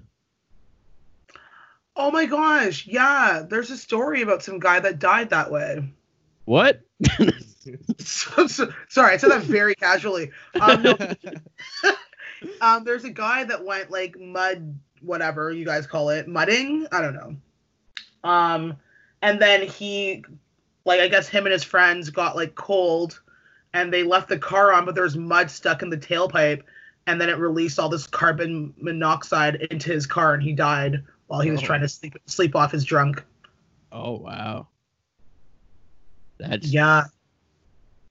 [1.97, 3.43] oh my gosh, yeah.
[3.49, 5.91] There's a story about some guy that died that way.
[6.45, 6.81] What?
[7.99, 10.31] So- so- sorry, I said that very casually.
[10.59, 10.97] Um, no,
[12.61, 16.87] um, there's a guy that went like mud, whatever you guys call it, mudding.
[16.91, 17.35] I don't know.
[18.29, 18.77] Um,
[19.21, 20.23] and then he,
[20.85, 23.21] like, I guess him and his friends got like cold,
[23.73, 26.61] and they left the car on, but there's mud stuck in the tailpipe,
[27.07, 31.39] and then it released all this carbon monoxide into his car, and he died while
[31.41, 31.65] he was Oh.
[31.65, 33.23] trying to sleep sleep off his drunk.
[33.91, 34.67] Oh wow.
[36.37, 37.05] That's Yeah.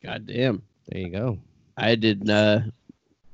[0.05, 0.63] Goddamn.
[0.89, 1.39] There you go.
[1.77, 2.61] I did uh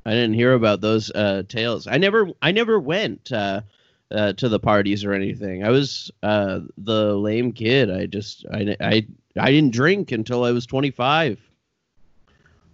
[0.07, 1.87] I didn't hear about those uh tales.
[1.87, 3.63] I never I never went uh,
[4.11, 5.65] uh to the parties or anything.
[5.65, 7.91] I was uh the lame kid.
[7.91, 9.07] I just I I
[9.39, 11.41] I didn't drink until I was 25.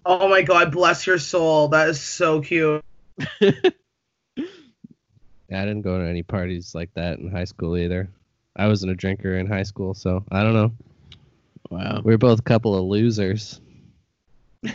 [0.05, 1.69] Oh my god, bless your soul.
[1.69, 2.85] That is so cute.
[5.49, 8.11] I didn't go to any parties like that in high school either.
[8.57, 10.73] I wasn't a drinker in high school, so I don't know.
[11.71, 12.01] Wow.
[12.05, 13.61] We are both a couple of losers.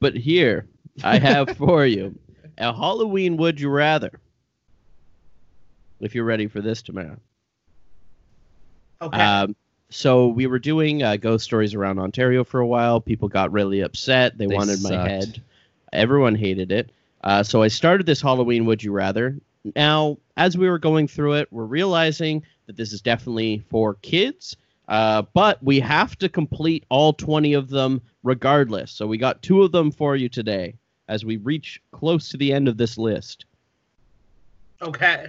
[0.00, 0.66] But here
[1.02, 2.16] I have for you
[2.56, 4.20] a Halloween would you rather.
[6.00, 7.18] If you're ready for this tomorrow.
[9.02, 9.20] Okay.
[9.20, 9.56] Um,
[9.90, 13.00] so we were doing uh, ghost stories around Ontario for a while.
[13.00, 14.38] People got really upset.
[14.38, 15.42] They, They wanted my head.
[15.92, 16.90] Everyone hated it.
[17.24, 19.36] Uh, so I started this Halloween Would You Rather.
[19.74, 24.56] Now, as we were going through it, we're realizing that this is definitely for kids,
[24.88, 28.90] uh, but we have to complete all 20 of them regardless.
[28.90, 30.74] So we got two of them for you today
[31.08, 33.44] as we reach close to the end of this list.
[34.80, 35.28] okay.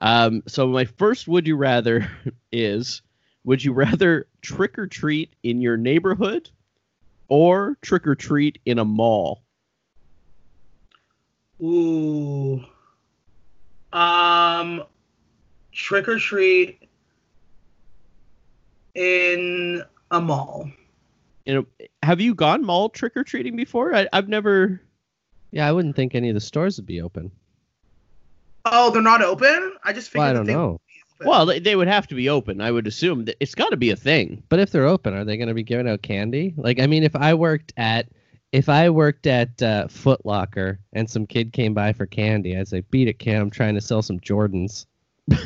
[0.00, 2.08] Um, so my first would you rather
[2.52, 3.02] is
[3.44, 6.50] would you rather trick or treat in your neighborhood
[7.28, 9.42] or trick or treat in a mall?
[11.62, 12.62] Ooh.
[13.92, 14.84] Um
[15.72, 16.85] trick or treat
[18.96, 20.70] in a mall.
[21.44, 23.94] You know, have you gone mall trick or treating before?
[23.94, 24.80] I, I've never.
[25.52, 27.30] Yeah, I wouldn't think any of the stores would be open.
[28.64, 29.76] Oh, they're not open?
[29.84, 30.80] I just Well, figured I don't know.
[31.24, 32.60] Well, they, they would have to be open.
[32.60, 34.42] I would assume that it's got to be a thing.
[34.48, 36.52] But if they're open, are they going to be giving out candy?
[36.56, 38.08] Like, I mean, if I worked at
[38.52, 42.68] if I worked at uh, Foot Locker and some kid came by for candy, I'd
[42.68, 43.36] say, "Beat it, kid!
[43.36, 44.86] I'm trying to sell some Jordans."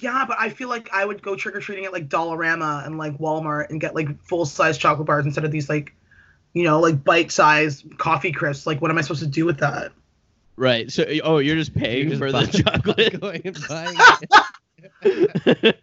[0.00, 2.98] Yeah, but I feel like I would go trick or treating at like Dollarama and
[2.98, 5.94] like Walmart and get like full size chocolate bars instead of these like,
[6.52, 8.66] you know, like bite sized coffee crisps.
[8.66, 9.92] Like, what am I supposed to do with that?
[10.56, 10.90] Right.
[10.90, 13.20] So, oh, you're just paying You're for just the chocolate.
[13.20, 13.58] going and.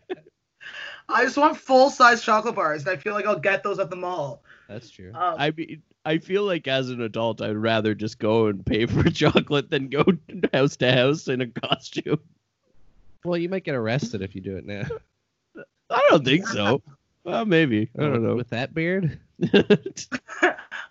[1.07, 3.89] I just want full size chocolate bars, and I feel like I'll get those at
[3.89, 4.41] the mall.
[4.67, 5.11] That's true.
[5.13, 8.85] Um, I mean, I feel like as an adult, I'd rather just go and pay
[8.85, 10.05] for chocolate than go
[10.53, 12.19] house to house in a costume.
[13.25, 14.85] Well, you might get arrested if you do it now.
[15.89, 16.81] I don't think so.
[17.23, 17.89] Well, maybe.
[17.97, 18.35] I don't know.
[18.35, 19.19] With that beard,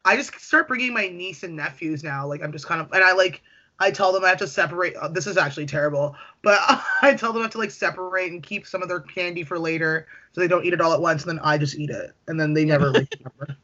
[0.04, 2.26] I just start bringing my niece and nephews now.
[2.26, 3.42] Like I'm just kind of, and I like,
[3.78, 4.96] I tell them I have to separate.
[4.96, 6.58] uh, this is actually terrible, but
[7.02, 9.58] I tell them I have to like separate and keep some of their candy for
[9.58, 12.12] later, so they don't eat it all at once, and then I just eat it,
[12.26, 13.56] and then they never like, remember.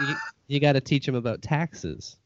[0.00, 0.16] you,
[0.48, 2.16] you got to teach them about taxes.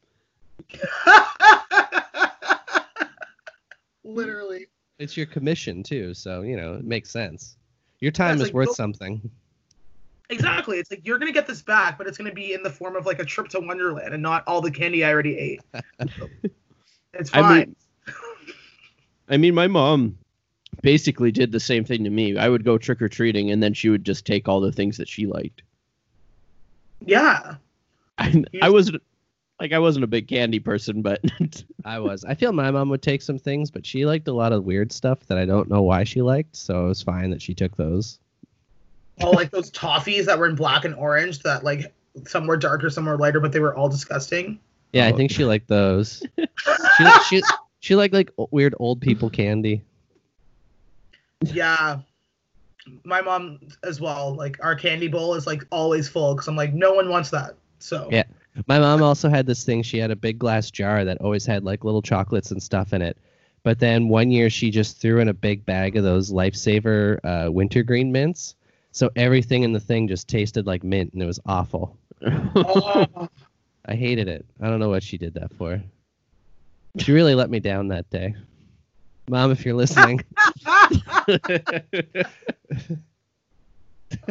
[4.03, 4.67] Literally.
[5.01, 7.57] It's your commission too, so you know it makes sense.
[8.01, 9.29] Your time it's is like, worth go- something.
[10.29, 10.77] Exactly.
[10.77, 13.05] It's like you're gonna get this back, but it's gonna be in the form of
[13.07, 15.61] like a trip to Wonderland and not all the candy I already ate.
[17.13, 17.57] it's I fine.
[17.57, 17.75] mean-
[19.29, 20.17] I mean, my mom
[20.81, 22.37] basically did the same thing to me.
[22.37, 24.97] I would go trick or treating, and then she would just take all the things
[24.97, 25.61] that she liked.
[27.05, 27.55] yeah.
[28.17, 29.01] I, I wasn't
[29.61, 31.21] like I wasn't a big candy person, but
[31.85, 32.25] I was.
[32.25, 34.91] I feel my mom would take some things, but she liked a lot of weird
[34.91, 37.77] stuff that I don't know why she liked, so it was fine that she took
[37.77, 38.19] those.
[39.21, 41.93] Oh, like those toffees that were in black and orange that like
[42.25, 44.59] some were darker, some were lighter, but they were all disgusting.
[44.93, 45.15] Yeah, I Oh.
[45.17, 46.23] think she liked those.
[46.97, 47.43] she she
[47.81, 49.83] she liked like weird old people candy.
[51.45, 51.99] Yeah.
[53.03, 54.33] My mom as well.
[54.33, 57.53] Like our candy bowl is like always full because I'm like, no one wants that.
[57.77, 58.23] So Yeah.
[58.67, 59.81] My mom also had this thing.
[59.81, 63.01] She had a big glass jar that always had like little chocolates and stuff in
[63.01, 63.17] it.
[63.63, 67.51] But then one year she just threw in a big bag of those Lifesaver uh,
[67.51, 68.55] wintergreen mints.
[68.91, 71.97] So everything in the thing just tasted like mint and it was awful.
[72.23, 73.29] Oh,
[73.85, 74.45] I hated it.
[74.59, 75.81] I don't know what she did that for.
[76.97, 78.35] She really let me down that day.
[79.29, 80.21] Mom, if you're listening,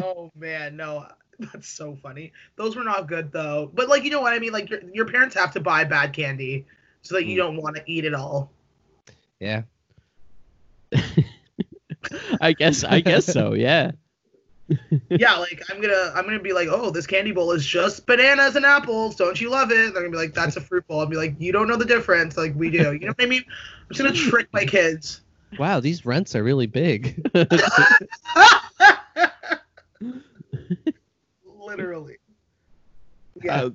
[0.02, 1.06] oh man, no.
[1.52, 2.32] That's so funny.
[2.56, 3.70] Those were not good though.
[3.72, 4.52] But like you know what I mean?
[4.52, 6.66] Like your your parents have to buy bad candy
[7.02, 7.38] so that you Mm.
[7.38, 8.50] don't want to eat it all.
[9.38, 9.62] yeah.
[12.40, 13.52] I guess I guess so.
[13.54, 13.92] Yeah.
[15.10, 18.54] yeah, like I'm gonna I'm gonna be like, oh, this candy bowl is just bananas
[18.56, 19.16] and apples.
[19.16, 19.74] Don't you love it?
[19.92, 21.00] They're gonna be like, that's a fruit bowl.
[21.00, 22.36] I'll be like, you don't know the difference.
[22.36, 22.92] Like we do.
[22.92, 23.42] You know what I mean?
[23.48, 25.22] I'm just gonna trick my kids.
[25.58, 27.26] Wow, these rents are really big.
[31.76, 32.16] Literally.
[33.42, 33.62] Yeah.
[33.62, 33.70] Uh,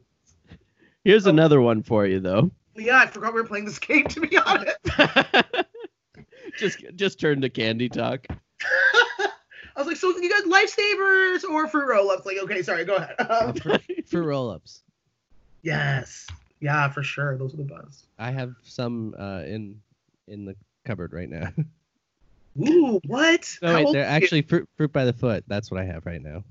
[1.05, 2.51] here's another one for you though.
[2.75, 4.77] yeah, I forgot we were playing this game to be honest.
[6.60, 8.27] just just turn to candy talk.
[8.29, 9.29] I
[9.77, 12.25] was like, so you got lifesavers or fruit roll-ups?
[12.25, 13.62] Like, okay, sorry, go ahead.
[13.63, 14.84] For, for roll-ups.
[15.63, 16.27] yes.
[16.60, 17.38] Yeah, for sure.
[17.38, 18.08] Those are the best.
[18.19, 19.79] I have some uh, in
[20.27, 21.49] in the cupboard right now.
[22.67, 23.58] Ooh, what?
[23.62, 25.43] No, wait, they're actually fruit, fruit by the foot.
[25.47, 26.43] That's what I have right now.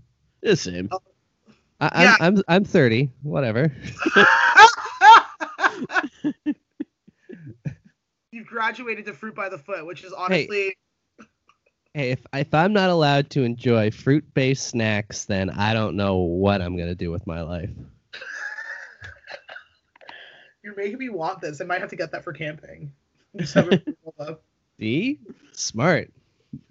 [0.43, 0.91] The same.
[1.85, 2.17] I, I'm, Yeah.
[2.21, 3.11] I'm I'm 30.
[3.23, 3.73] Whatever.
[8.33, 10.77] You've graduated to fruit by the foot, which is honestly
[11.95, 16.61] Hey, if if I'm not allowed to enjoy fruit-based snacks, then I don't know what
[16.61, 17.71] I'm gonna do with my life.
[20.65, 21.61] you're making me want this.
[21.61, 22.93] I might have to get that for camping.
[23.37, 23.71] Just have
[24.19, 24.37] a.
[24.81, 25.21] See,
[25.53, 26.11] smart.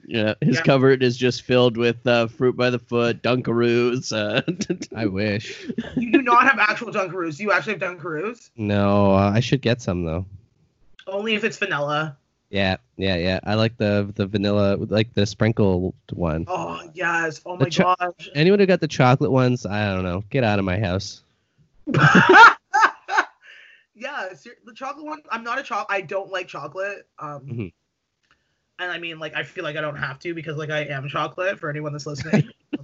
[0.05, 0.61] Yeah, his Yeah.
[0.63, 4.11] cupboard is just filled with uh, fruit by the foot, Dunkaroos.
[4.11, 4.41] Uh,
[4.95, 5.65] I wish.
[5.95, 7.37] You do not have actual Dunkaroos.
[7.37, 8.49] Do you actually have Dunkaroos?
[8.57, 10.25] No, uh, I should get some though.
[11.07, 12.17] Only if it's vanilla.
[12.49, 13.39] Yeah, yeah, yeah.
[13.43, 16.45] I like the the vanilla, like the sprinkled one.
[16.47, 17.41] Oh yes.
[17.45, 18.29] Oh my cho- gosh.
[18.35, 20.23] Anyone who got the chocolate ones, I don't know.
[20.29, 21.23] Get out of my house.
[23.95, 25.21] yeah, ser- the chocolate one.
[25.31, 25.87] I'm not a chocolate.
[25.89, 27.07] I don't like chocolate.
[27.19, 27.73] Um, Mhm.
[28.79, 31.07] And I mean, like, I feel like I don't have to because, like, I am
[31.07, 31.59] chocolate.
[31.59, 32.49] For anyone that's listening,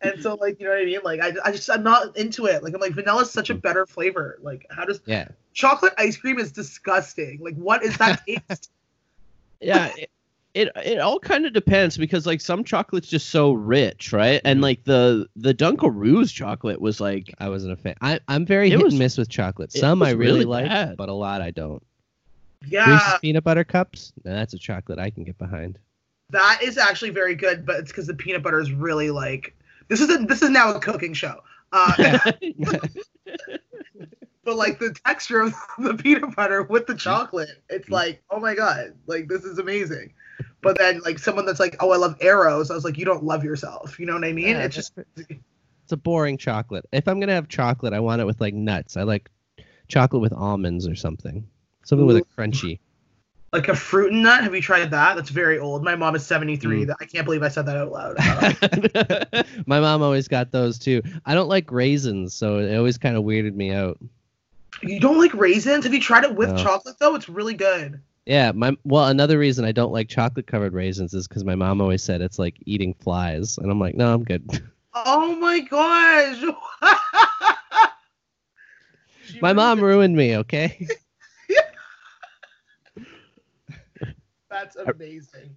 [0.00, 1.00] and so, like, you know what I mean?
[1.04, 2.62] Like, I, I just I'm not into it.
[2.62, 3.62] Like, I'm like, vanilla is such a mm.
[3.62, 4.38] better flavor.
[4.42, 5.28] Like, how does Yeah.
[5.52, 7.40] chocolate ice cream is disgusting?
[7.42, 8.70] Like, what is that taste?
[9.60, 10.10] yeah, it,
[10.54, 14.40] it it all kind of depends because like some chocolate's just so rich, right?
[14.44, 17.96] And like the the Dunkaroos chocolate was like I wasn't a fan.
[18.00, 19.74] I, I'm very It hit was- and miss with chocolate.
[19.74, 20.96] it Some I was really, really like, bad.
[20.96, 21.82] but a lot I don't.
[22.66, 24.12] Yeah, Reese's peanut butter cups.
[24.24, 25.78] Now that's a chocolate I can get behind.
[26.30, 29.54] that is actually very good, but it's because the peanut butter is really like
[29.88, 31.40] this is a this is now a cooking show.
[31.72, 31.92] Uh,
[34.44, 38.54] but like the texture of the peanut butter with the chocolate, it's like, oh my
[38.54, 40.14] god, like this is amazing.
[40.62, 43.24] But then like someone that's like, oh, I love Aeros, I was like, you don't
[43.24, 43.98] love yourself.
[43.98, 44.48] You know what I mean?
[44.48, 46.86] Yeah, it's just It's a boring chocolate.
[46.92, 48.96] If I'm gonna have chocolate, I want it with like nuts.
[48.96, 49.30] I like
[49.88, 51.46] chocolate with almonds or something.
[51.88, 52.80] Something with a crunchy.
[53.50, 54.44] like a fruit and nut.
[54.44, 55.16] Have you tried that?
[55.16, 55.82] That's very old.
[55.82, 56.84] My mom is 73.
[56.84, 56.86] Mm.
[56.88, 59.46] That I can't believe I said that out loud.
[59.66, 61.00] My mom always got those too.
[61.24, 63.98] I don't like raisins, so it always kind of weirded me out.
[64.82, 65.84] you don't like raisins?
[65.84, 66.56] Have you tried it with No.
[66.62, 67.14] chocolate though?
[67.14, 68.02] It's really good.
[68.26, 71.80] Yeah, my well, another reason I don't like chocolate covered raisins is because my mom
[71.80, 74.44] always said it's like eating flies, and I'm like, no, I'm good.
[74.94, 76.42] Oh my gosh.
[79.40, 80.36] My mom ruined me.
[80.38, 80.88] Okay.
[84.50, 85.56] That's amazing.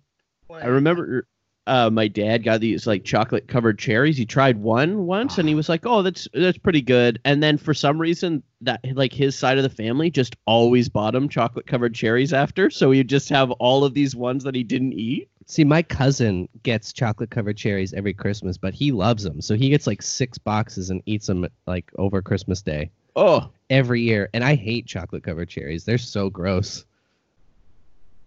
[0.49, 1.27] I remember
[1.67, 4.17] uh, my dad got these like chocolate covered cherries.
[4.17, 7.57] He tried one once and he was like, "Oh, that's that's pretty good." And then
[7.57, 11.67] for some reason that like his side of the family just always bought him chocolate
[11.67, 15.29] covered cherries after, so he'd just have all of these ones that he didn't eat.
[15.45, 19.69] See, my cousin gets chocolate covered cherries every Christmas, but he loves them, so he
[19.69, 24.29] gets like six boxes and eats them like over Christmas Day Oh, every year.
[24.33, 26.85] And I hate chocolate covered cherries; they're so gross.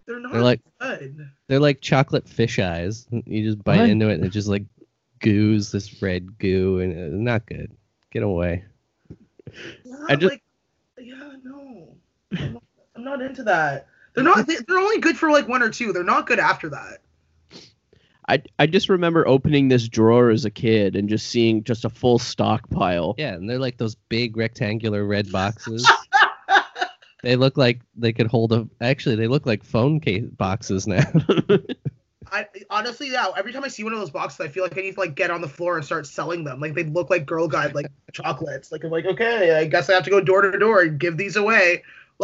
[0.07, 1.29] They're not They're like- good.
[1.47, 3.07] They're like chocolate fish eyes.
[3.11, 3.89] You just bite What?
[3.89, 4.65] into it, and it just like
[5.19, 7.71] goos this red goo, and it's not good.
[8.11, 8.63] Get away.
[9.83, 10.43] Yeah, I just- like,
[10.99, 11.95] yeah, no,
[12.37, 12.63] I'm not,
[12.95, 13.87] I'm not into that.
[14.13, 14.47] They're not.
[14.47, 15.91] they- They're only good for like one or two.
[15.91, 17.01] They're not good after that.
[18.27, 21.89] I I just remember opening this drawer as a kid and just seeing just a
[21.89, 23.13] full stockpile.
[23.19, 25.87] Yeah, and they're like those big rectangular red boxes.
[27.25, 28.69] they look like they could hold a.
[28.81, 31.01] Actually, they look like phone case boxes now.
[32.31, 33.29] I honestly, yeah.
[33.35, 35.15] Every time I see one of those boxes, I feel like I need to like
[35.15, 36.59] get on the floor and start selling them.
[36.59, 38.71] Like they look like Girl Guide like chocolates.
[38.71, 41.17] Like I'm like, okay, I guess I have to go door to door and give
[41.17, 41.81] these away.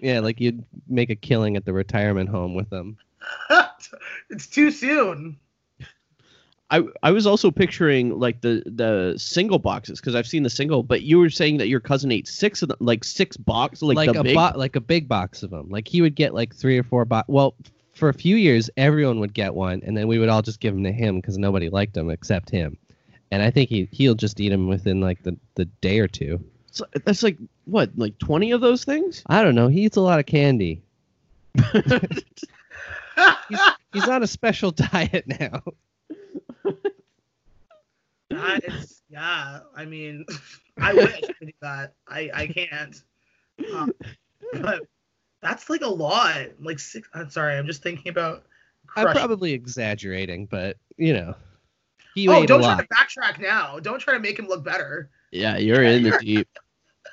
[0.00, 2.98] yeah, like you'd make a killing at the retirement home with them.
[4.28, 5.38] it's too soon.
[6.74, 10.82] I I was also picturing like the the single boxes because I've seen the single,
[10.82, 13.96] but you were saying that your cousin ate six of them, like six boxes, like,
[14.08, 14.34] Like, a big.
[14.34, 15.68] bo- like a big box of them.
[15.70, 17.28] Like he would get like three or four box.
[17.28, 17.54] Well,
[17.92, 20.74] for a few years, everyone would get one, and then we would all just give
[20.74, 22.76] them to him because nobody liked them except him.
[23.30, 26.42] And I think he he'll just eat them within like the, the day or two.
[26.72, 29.22] So that's like what, like twenty of those things?
[29.26, 29.68] I don't know.
[29.68, 30.82] He eats a lot of candy.
[33.92, 35.62] He's on a special diet now.
[38.30, 39.60] That is, yeah.
[39.76, 40.24] I mean,
[40.80, 41.94] I wish I could do that.
[42.08, 43.02] I I can't.
[43.72, 43.92] Um,
[44.54, 44.82] but
[45.42, 46.48] that's like a lot.
[46.60, 47.08] Like six.
[47.14, 47.56] I'm sorry.
[47.56, 48.44] I'm just thinking about.
[48.96, 51.34] I'm probably exaggerating, but you know,
[52.14, 52.78] he Oh, don't try lot.
[52.78, 53.78] to backtrack now.
[53.78, 55.10] Don't try to make him look better.
[55.30, 56.48] Yeah, you're in the deep.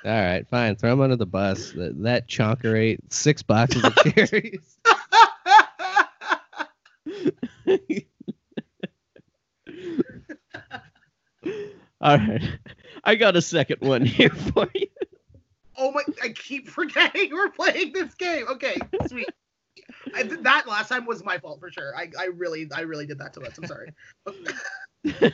[0.04, 0.74] All right, fine.
[0.76, 1.72] Throw him under the bus.
[1.72, 4.78] That, that chonker ate six boxes of cherries.
[12.02, 12.42] All right,
[13.04, 14.88] I got a second one here for you.
[15.78, 16.02] oh my!
[16.22, 18.46] I keep forgetting we're playing this game.
[18.48, 18.76] Okay,
[19.06, 19.28] sweet.
[20.14, 21.96] I, that last time was my fault for sure.
[21.96, 23.56] I, I really I really did that to us.
[23.56, 23.92] I'm sorry.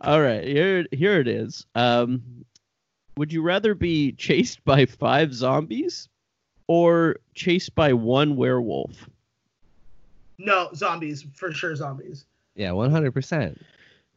[0.00, 1.66] All right, here here it is.
[1.74, 2.44] Um,
[3.16, 6.08] would you rather be chased by five zombies
[6.66, 9.08] or chased by one werewolf?
[10.38, 11.74] No zombies for sure.
[11.74, 12.26] Zombies.
[12.54, 13.58] Yeah, 100%.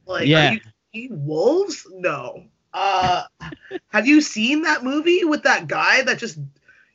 [0.10, 0.56] Like, Yeah.
[0.56, 0.60] are
[0.92, 1.86] you wolves?
[1.92, 2.44] No.
[2.74, 3.24] Uh,
[3.90, 6.40] have you seen that movie with that guy that just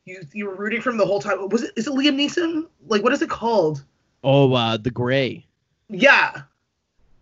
[0.04, 1.48] you you were rooting from the whole time?
[1.48, 2.66] Was it is it Liam Neeson?
[2.88, 3.84] Like, what is it called?
[4.24, 5.46] Oh, uh, the gray.
[5.88, 6.42] Yeah.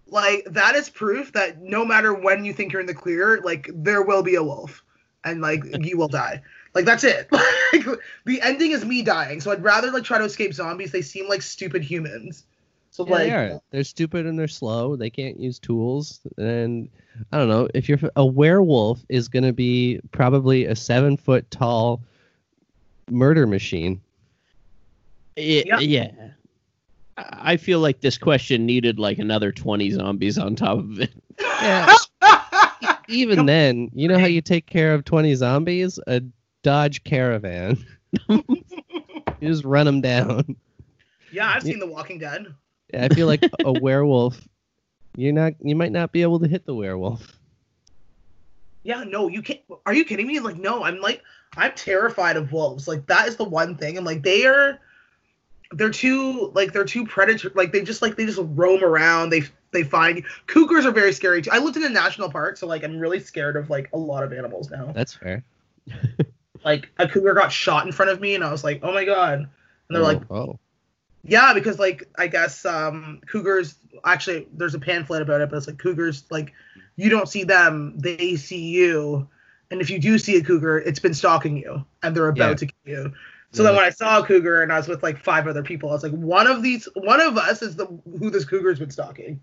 [0.07, 3.71] Like that is proof that no matter when you think you're in the clear, like
[3.73, 4.83] there will be a wolf,
[5.25, 6.43] and like you will die.
[6.75, 7.29] Like that's it.
[7.73, 7.87] Like
[8.27, 9.41] the ending is me dying.
[9.41, 10.93] So I'd rather like try to escape zombies.
[10.93, 12.45] They seem like stupid humans.
[12.93, 13.61] So Yeah, like they are.
[13.71, 14.97] They're stupid and they're slow.
[14.97, 16.21] They can't use tools.
[16.37, 16.91] And
[17.33, 21.51] I don't know if you're a werewolf is going to be probably a seven foot
[21.51, 22.03] tall
[23.11, 24.01] murder machine.
[25.39, 25.79] Y- Yeah.
[25.81, 26.11] yeah.
[27.17, 31.13] I I feel like this question needed like another 20 zombies on top of it.
[31.41, 31.95] Yeah.
[33.09, 35.99] Even then, you know how you take care of 20 zombies?
[36.07, 36.23] A
[36.63, 37.77] Dodge Caravan.
[38.29, 38.45] you
[39.41, 40.57] just run them down.
[41.33, 42.47] yeah, I've seen The Walking Dead.
[42.95, 44.41] I feel like a werewolf.
[45.17, 45.55] You're not.
[45.61, 47.39] You might not be able to hit the werewolf.
[48.83, 49.61] Yeah, no, you can't.
[49.87, 50.41] Are you kidding me?
[50.41, 51.23] Like, no, I'm like,
[51.57, 52.89] I'm terrified of wolves.
[52.89, 53.97] Like, that is the one thing.
[53.97, 54.79] I'm like, they are,
[55.71, 57.53] they're too, like, they're too predator.
[57.55, 59.31] Like, they just, like, they just roam around.
[59.31, 60.25] They, they find.
[60.47, 61.51] Cougars are very scary too.
[61.53, 64.23] I lived in a national park, so like, I'm really scared of like a lot
[64.23, 64.93] of animals now.
[64.93, 65.45] That's fair.
[66.65, 69.05] Like, a cougar got shot in front of me, and I was like, oh my
[69.05, 69.41] god.
[69.41, 69.49] And
[69.91, 70.59] they're like, oh,
[71.25, 75.67] yeah, because like I guess um cougars actually there's a pamphlet about it, but it's
[75.67, 76.53] like cougars like
[76.97, 79.29] you don't see them, they see you.
[79.71, 82.55] And if you do see a cougar, it's been stalking you and they're about Yeah.
[82.55, 83.13] to kill you.
[83.55, 85.91] So then when I saw a cougar and I was with like five other people,
[85.91, 87.87] I was like, one of these one of us is the
[88.19, 89.41] who this cougar's been stalking.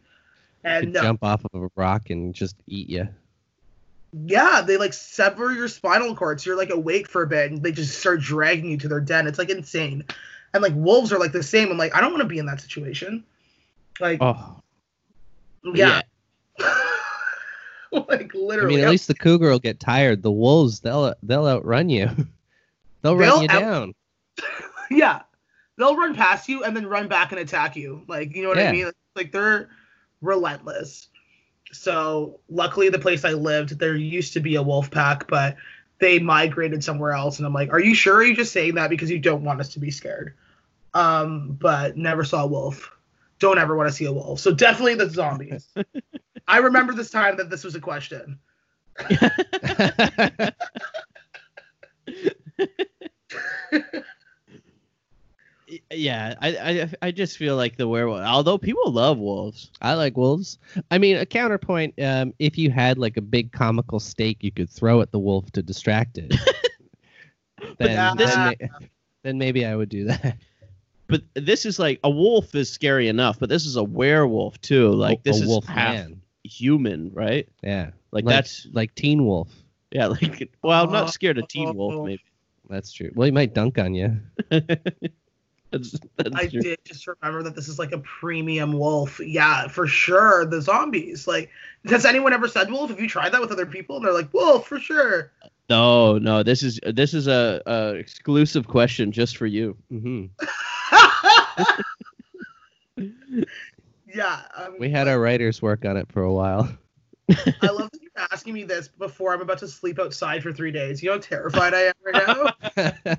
[0.63, 3.07] And no, jump off of a rock and just eat you.
[4.11, 6.41] yeah, they like sever your spinal cord.
[6.41, 8.99] So you're like awake for a bit and they just start dragging you to their
[8.99, 9.27] den.
[9.27, 10.03] It's like insane.
[10.53, 11.71] And like wolves are like the same.
[11.71, 13.23] I'm like, I don't want to be in that situation.
[13.99, 14.61] Like, Oh,
[15.73, 16.01] yeah.
[17.91, 18.33] like literally.
[18.33, 18.75] I literally.
[18.77, 20.21] mean, at least the cougar will get tired.
[20.23, 22.09] The wolves, they'll they'll outrun you.
[23.01, 23.93] they'll run They'll you out- down.
[24.91, 25.21] yeah.
[25.77, 28.03] They'll run past you and then run back and attack you.
[28.07, 28.69] Like, you know what Yeah.
[28.69, 28.91] I mean?
[29.15, 29.69] Like they're
[30.21, 31.07] relentless.
[31.71, 35.55] So luckily the place I lived, there used to be a wolf pack, but
[35.99, 37.37] they migrated somewhere else.
[37.37, 39.43] And I'm like, are you sure or are you just saying that because you don't
[39.43, 40.33] want us to be scared?
[40.93, 42.91] Um, but never saw a wolf.
[43.39, 44.39] Don't ever want to see a wolf.
[44.39, 45.67] So definitely the zombies.
[46.47, 48.39] I remember this time that this was a question.
[55.91, 58.21] Yeah, I, I I just feel like the werewolf.
[58.21, 59.71] Although people love wolves.
[59.81, 60.57] I like wolves.
[60.89, 61.93] I mean, a counterpoint.
[62.01, 65.51] Um, if you had like a big comical stake, you could throw at the wolf
[65.51, 66.33] to distract it.
[67.77, 68.77] then, uh, then, ma-
[69.23, 70.37] then maybe I would do that.
[71.07, 74.89] But this is like a wolf is scary enough, but this is a werewolf too.
[74.91, 76.21] Like this a is wolf half man.
[76.43, 77.47] human, right?
[77.63, 79.49] Yeah, Like, like that's like Teen Wolf.
[79.91, 80.07] yeah.
[80.07, 82.05] Like well, I'm not scared of Teen Wolf.
[82.05, 82.23] Maybe
[82.69, 83.11] That's true.
[83.15, 84.17] Well, he might dunk on you.
[85.71, 89.19] that's, that's I did just remember that this is like a premium wolf.
[89.19, 90.45] Yeah, for sure.
[90.45, 91.27] The zombies.
[91.27, 91.49] Like,
[91.85, 92.89] has anyone ever said wolf?
[92.89, 93.97] Have you tried that with other people?
[93.97, 95.31] And they're like, wolf for sure.
[95.69, 96.41] No, no.
[96.41, 99.77] This is this is a, a exclusive question just for you.
[99.91, 100.25] Mm-hmm.
[104.13, 104.41] yeah.
[104.57, 106.69] um, We had our writers work on it for a while.
[107.29, 110.71] I love that you're asking me this before I'm about to sleep outside for three
[110.71, 111.01] days.
[111.01, 113.15] You know how terrified I am right now?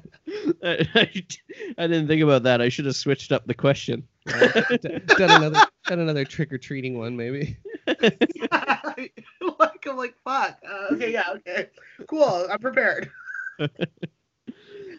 [0.62, 1.12] I,
[1.78, 2.60] I didn't think about that.
[2.60, 4.06] I should have switched up the question.
[4.26, 7.56] done another done another trick or treating one maybe.
[7.86, 9.24] like
[9.88, 10.58] I'm like fuck.
[10.68, 11.68] Uh, okay, yeah, okay,
[12.06, 12.46] cool.
[12.50, 13.10] I'm prepared.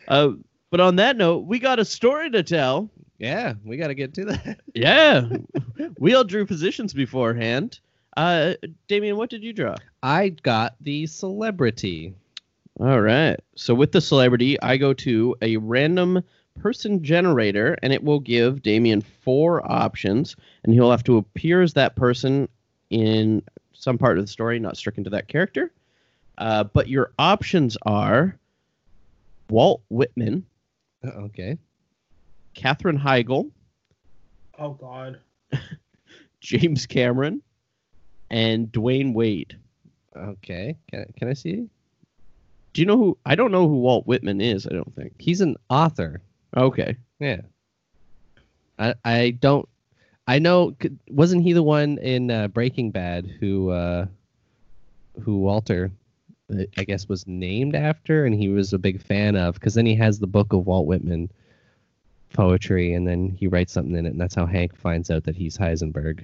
[0.07, 0.32] Uh,
[0.72, 2.89] but on that note, we got a story to tell.
[3.20, 4.59] Yeah, we got to get to that.
[4.74, 5.30] Yeah,
[5.99, 7.80] we all drew positions beforehand.
[8.18, 8.53] Uh,
[8.88, 9.76] Damien, what did you draw?
[10.03, 12.14] I got the celebrity.
[12.80, 13.39] All right.
[13.55, 16.24] So with the celebrity, I go to a random
[16.59, 21.74] person generator, and it will give Damien four options, and he'll have to appear as
[21.74, 22.49] that person
[22.89, 23.41] in
[23.74, 25.72] some part of the story, not stricken to that character.
[26.38, 28.38] Uh, but your options are
[29.49, 30.45] Walt Whitman,
[31.03, 31.57] Uh, Okay.
[32.53, 33.49] Katherine Heigl,
[34.59, 35.20] Oh God.
[36.41, 37.41] James Cameron,
[38.32, 39.59] and Dwyane Wade.
[40.17, 40.77] Okay.
[40.89, 41.69] Can can I see?
[42.73, 43.17] Do you know who?
[43.25, 44.65] I don't know who Walt Whitman is.
[44.65, 45.13] I don't think.
[45.19, 46.21] He's an author.
[46.57, 46.95] Okay.
[47.19, 47.41] Yeah.
[48.79, 49.67] I I don't.
[50.27, 50.75] I know.
[51.09, 54.05] Wasn't he the one in uh, Breaking Bad who uh,
[55.21, 55.91] who Walter,
[56.53, 59.55] uh, I guess, was named after, and he was a big fan of?
[59.55, 61.29] Because then he has the book of Walt Whitman
[62.34, 65.36] poetry, and then he writes something in it, and that's how Hank finds out that
[65.36, 66.23] he's Heisenberg.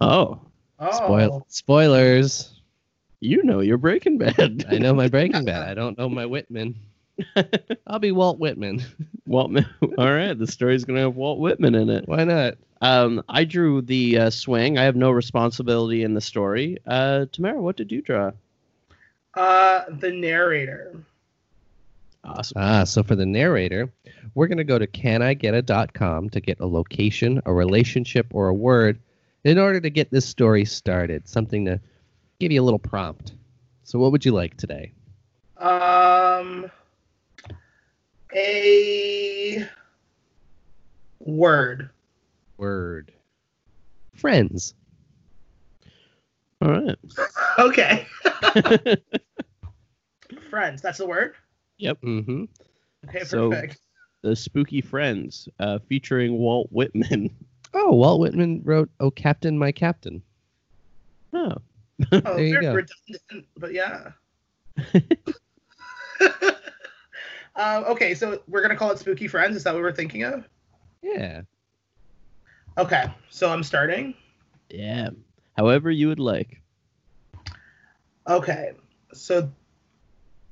[0.00, 0.40] Oh,
[0.78, 0.92] Oh.
[0.92, 2.60] Spoil spoilers.
[3.20, 4.66] you know you're Breaking Bad.
[4.70, 5.68] I know my Breaking Bad.
[5.68, 6.76] I don't know my Whitman.
[7.86, 8.82] I'll be Walt Whitman.
[9.26, 9.50] Walt.
[9.56, 12.06] All right, the story's gonna have Walt Whitman in it.
[12.06, 12.54] Why not?
[12.80, 14.78] Um, I drew the uh, swing.
[14.78, 16.78] I have no responsibility in the story.
[16.86, 18.30] Uh, Tamara, what did you draw?
[19.34, 20.94] Uh, the narrator.
[22.24, 22.56] Awesome.
[22.60, 23.90] Ah, so for the narrator,
[24.34, 29.00] we're going to go to canigeta.com to get a location, a relationship, or a word
[29.44, 31.28] in order to get this story started.
[31.28, 31.80] Something to
[32.40, 33.34] give you a little prompt.
[33.84, 34.92] So, what would you like today?
[35.56, 36.70] Um,
[38.34, 39.66] a
[41.20, 41.90] word.
[42.56, 43.12] Word.
[44.14, 44.74] Friends.
[46.62, 46.96] All right.
[47.58, 48.06] Okay.
[50.50, 50.80] Friends.
[50.80, 51.34] That's the word.
[51.76, 52.00] yep.
[52.02, 52.44] Mm-hmm.
[53.08, 53.52] Okay, So-
[54.22, 57.30] The Spooky Friends, uh, featuring Walt Whitman.
[57.74, 60.22] Oh, Walt Whitman wrote "Oh Captain, My Captain."
[61.32, 61.54] Oh.
[62.12, 62.74] Oh, there you very go.
[62.74, 64.12] redundant, but yeah.
[67.56, 69.56] um, okay, so we're gonna call it Spooky Friends.
[69.56, 70.48] Is that what we're thinking of?
[71.02, 71.42] Yeah.
[72.76, 74.14] Okay, so I'm starting.
[74.70, 75.10] Yeah.
[75.56, 76.62] However you would like.
[78.28, 78.72] Okay,
[79.12, 79.50] so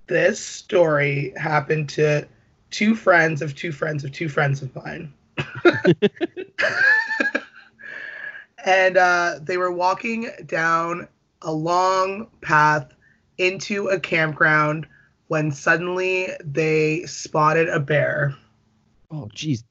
[0.09, 2.27] this story happened to
[2.71, 5.13] two friends of two friends of two friends of mine.
[8.67, 11.09] and uh, they were walking down
[11.43, 12.93] a long path
[13.39, 14.87] into a campground
[15.29, 18.35] when suddenly they spotted a bear.
[19.11, 19.65] Oh, geez,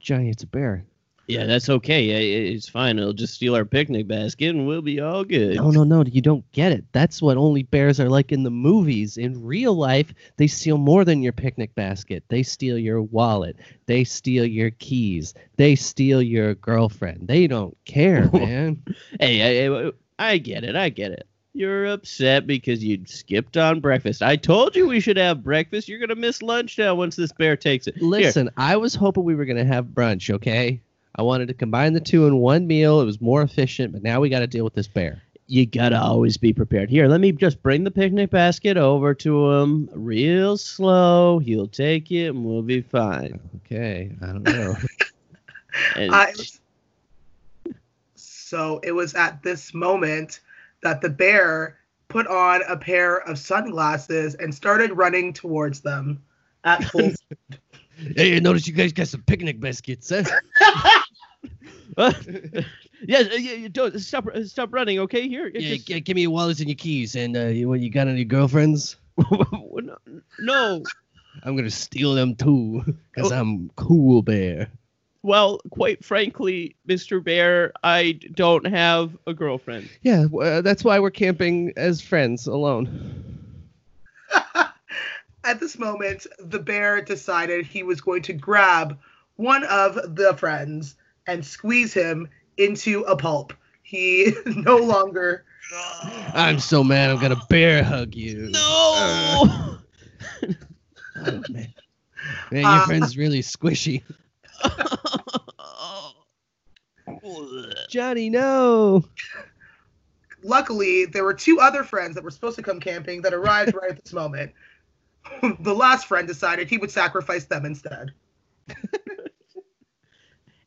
[0.00, 0.84] Johnny, it's a bear.
[1.30, 2.52] Yeah, that's okay.
[2.52, 2.98] It's fine.
[2.98, 5.56] It'll just steal our picnic basket and we'll be all good.
[5.56, 6.02] No, no, no.
[6.04, 6.84] You don't get it.
[6.92, 9.16] That's what only bears are like in the movies.
[9.16, 12.24] In real life, they steal more than your picnic basket.
[12.28, 13.56] They steal your wallet.
[13.86, 15.34] They steal your keys.
[15.56, 17.28] They steal your girlfriend.
[17.28, 18.82] They don't care, man.
[19.18, 20.76] Hey, hey, I get it.
[20.76, 21.26] I get it.
[21.52, 24.22] You're upset because you skipped on breakfast.
[24.22, 25.88] I told you we should have breakfast.
[25.88, 27.96] You're gonna miss lunch now once this bear takes it.
[27.96, 30.80] Here, Listen, I was hoping we were going to have brunch, okay?
[31.16, 33.00] I wanted to combine the two in one meal.
[33.00, 35.20] It was more efficient, but now we got to deal with this bear.
[35.50, 36.88] you gotta always be prepared.
[36.88, 41.40] Here, let me just bring the picnic basket over to him real slow.
[41.40, 43.40] He'll take it and we'll be fine.
[43.56, 44.76] Okay, I don't know.
[45.94, 46.32] And I,
[48.16, 50.40] so it was at this moment
[50.82, 56.20] that the bear put on a pair of sunglasses and started running towards them
[56.64, 57.12] at full
[58.16, 60.24] Hey, I noticed you guys got some picnic baskets, huh?
[61.96, 62.12] Uh,
[63.02, 64.26] yeah, uh, you, you don't stop.
[64.26, 65.26] uh, Stop running, okay?
[65.28, 67.16] Here, Yeah, just- g- give me your wallets and your keys.
[67.16, 68.96] And uh, you, what, you got any girlfriends?
[69.30, 69.96] no,
[70.38, 70.82] no.
[71.42, 72.82] I'm gonna steal them too,
[73.16, 73.34] cause Oh.
[73.36, 74.68] I'm cool bear.
[75.22, 77.22] Well, quite frankly, Mr.
[77.22, 79.88] Bear, I don't have a girlfriend.
[80.02, 83.24] Yeah, uh, that's why we're camping as friends alone.
[85.42, 88.98] At this moment, the bear decided he was going to grab
[89.36, 90.96] one of the friends
[91.26, 93.52] and squeeze him into a pulp.
[93.82, 95.44] He no longer.
[96.34, 97.10] I'm so mad.
[97.10, 98.48] I'm gonna bear hug you.
[98.50, 98.60] No.
[98.62, 99.80] Oh,
[101.50, 101.74] man.
[102.52, 104.02] Man, your Uh, friend's really squishy.
[107.88, 109.04] Johnny, no.
[110.42, 113.90] Luckily, there were two other friends that were supposed to come camping that arrived right
[113.90, 114.52] at this moment.
[115.60, 118.12] the last friend decided he would sacrifice them instead.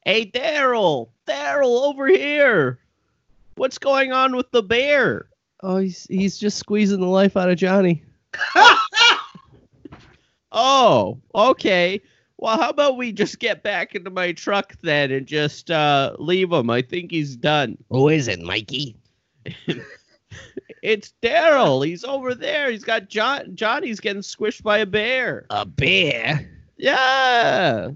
[0.06, 2.80] Hey, Daryl, Daryl, over here.
[3.56, 5.28] What's going on with the bear?
[5.62, 8.04] Oh, he's he's just squeezing the life out of Johnny.
[10.54, 12.00] Oh, okay.
[12.38, 16.52] Well, how about we just get back into my truck then and just uh, leave
[16.52, 16.70] him?
[16.70, 17.78] I think he's done.
[17.90, 18.96] Who is it, Mikey?
[20.82, 21.86] It's Daryl.
[21.86, 22.70] He's over there.
[22.70, 23.56] He's got John.
[23.56, 25.46] Johnny's getting squished by a bear.
[25.50, 26.50] A bear?
[26.76, 27.92] Yeah.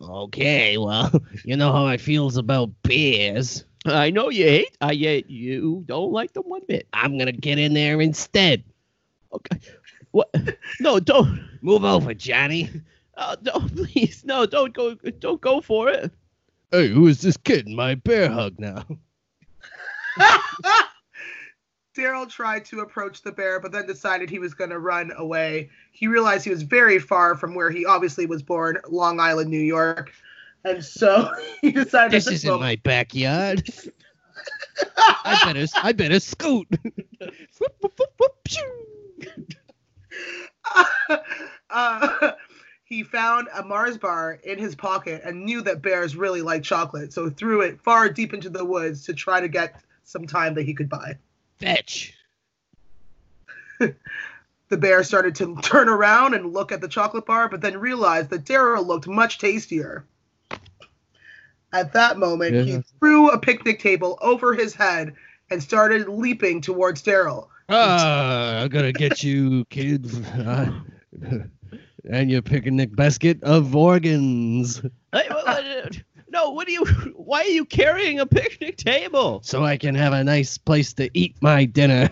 [0.00, 1.10] Okay, well,
[1.44, 3.64] you know how I feels about bears.
[3.86, 4.76] I know you hate.
[4.80, 6.86] I yet you don't like them one bit.
[6.92, 8.62] I'm gonna get in there instead.
[9.32, 9.58] Okay.
[10.12, 10.34] What?
[10.80, 11.40] No, don't.
[11.60, 12.70] Move over, Johnny.
[13.16, 14.24] Uh, don't please.
[14.24, 14.94] No, don't go.
[14.94, 16.12] Don't go for it.
[16.70, 18.84] Hey, who is this kid in my bear hug now?
[21.98, 25.68] Daryl tried to approach the bear, but then decided he was going to run away.
[25.90, 29.58] He realized he was very far from where he obviously was born, Long Island, New
[29.60, 30.12] York.
[30.64, 31.28] And so
[31.60, 33.68] he decided This isn't moment, my backyard.
[34.96, 36.68] I better, I better scoot.
[41.70, 42.32] Uh,
[42.84, 47.12] he found a Mars bar in his pocket and knew that bears really like chocolate,
[47.12, 50.62] so threw it far deep into the woods to try to get some time that
[50.62, 51.16] he could buy.
[51.60, 52.14] Fetch.
[54.70, 58.28] The bear started to turn around and look at the chocolate bar, but then realized
[58.28, 60.04] that Daryl looked much tastier.
[61.72, 62.62] At that moment, Yeah.
[62.64, 65.14] he threw a picnic table over his head
[65.48, 67.48] and started leaping towards Daryl.
[67.70, 70.06] Ah, I'm gonna get you, kid.
[70.36, 70.70] Uh,
[72.10, 74.82] and your picnic basket of organs,
[75.12, 75.57] Hey, what- what-
[76.54, 76.84] what are you?
[77.16, 79.40] Why are you carrying a picnic table?
[79.44, 82.08] so I can have a nice place to eat my dinner.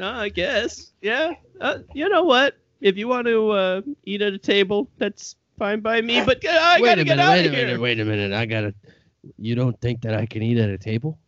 [0.00, 0.92] Uh, I guess.
[1.00, 1.32] Yeah.
[1.60, 2.56] Uh, you know what?
[2.80, 6.24] If you want to uh, eat at a table, that's fine by me.
[6.24, 7.66] But I wait gotta a get minute, out wait of a here.
[7.66, 8.32] minute, wait a minute.
[8.32, 8.74] I gotta.
[9.38, 11.18] You don't think that I can eat at a table?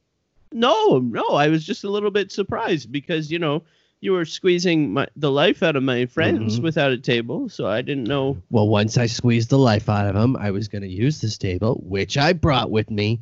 [0.52, 3.62] No, no, I was just a little bit surprised because you know
[4.04, 6.62] you were squeezing my, the life out of my friends Mhm.
[6.62, 8.36] without a table, so I didn't know.
[8.50, 11.82] Well, once I squeezed the life out of him, I was gonna use this table,
[11.86, 13.18] which I brought with me,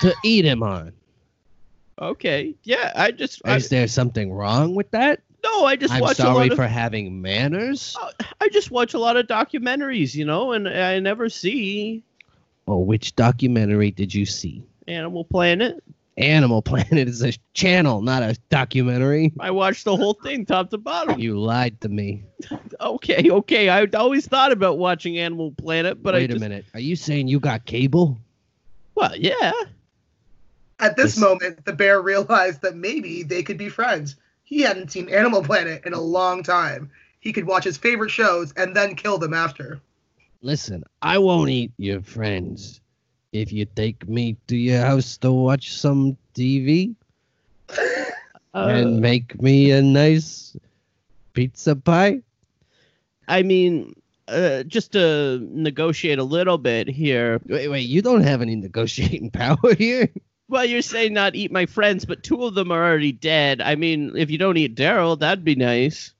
[0.00, 0.92] to eat him on.
[2.02, 5.20] Okay, yeah, I just I, Is there something wrong with that?
[5.44, 7.96] no, I just I'm watch a sorry lot of sorry for having manners.
[8.02, 8.10] Uh,
[8.40, 12.02] I just watch a lot of documentaries, you know, and I never see
[12.68, 14.64] Oh, which documentary did you see?
[14.88, 15.80] Animal Planet.
[16.18, 19.32] Animal Planet is a channel, not a documentary.
[19.38, 21.18] I watched the whole thing top to bottom.
[21.20, 22.24] You lied to me.
[22.78, 23.70] Okay, okay.
[23.70, 26.66] I always thought about watching Animal Planet, but I Wait just, a minute.
[26.74, 28.18] Are you saying you got cable?
[28.94, 29.50] Well, yeah.
[30.78, 34.16] At this This- moment, the bear realized that maybe they could be friends.
[34.44, 36.90] He hadn't seen Animal Planet in a long time.
[37.20, 39.80] He could watch his favorite shows and then kill them after.
[40.42, 42.82] Listen, I won't eat your friends
[43.32, 46.94] if you take me to your house to watch some TV
[48.56, 50.56] Uh, and make me a nice
[51.34, 52.22] pizza pie.
[53.28, 53.94] I mean,
[54.28, 57.38] uh, just to negotiate a little bit here.
[57.44, 60.08] Wait, wait, you don't have any negotiating power here.
[60.48, 63.60] Well, you're saying not eat my friends, but two of them are already dead.
[63.60, 66.14] I mean, if you don't eat Daryl, that'd be nice.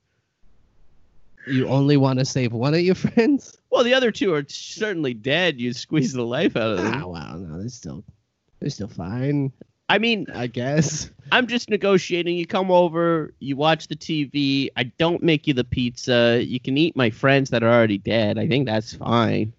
[1.47, 3.57] You only want to save one of your friends?
[3.69, 5.59] Well, the other two are certainly dead.
[5.59, 6.93] You squeeze the life out of them.
[6.93, 8.03] Ah, wow, no, they're still,
[8.59, 9.51] they're still fine,
[9.89, 11.09] I mean, I guess.
[11.31, 12.35] I'm just negotiating.
[12.35, 14.69] You come over, you watch the TV.
[14.75, 16.43] I don't make you the pizza.
[16.45, 18.37] You can eat my friends that are already dead.
[18.37, 19.53] I think that's fine.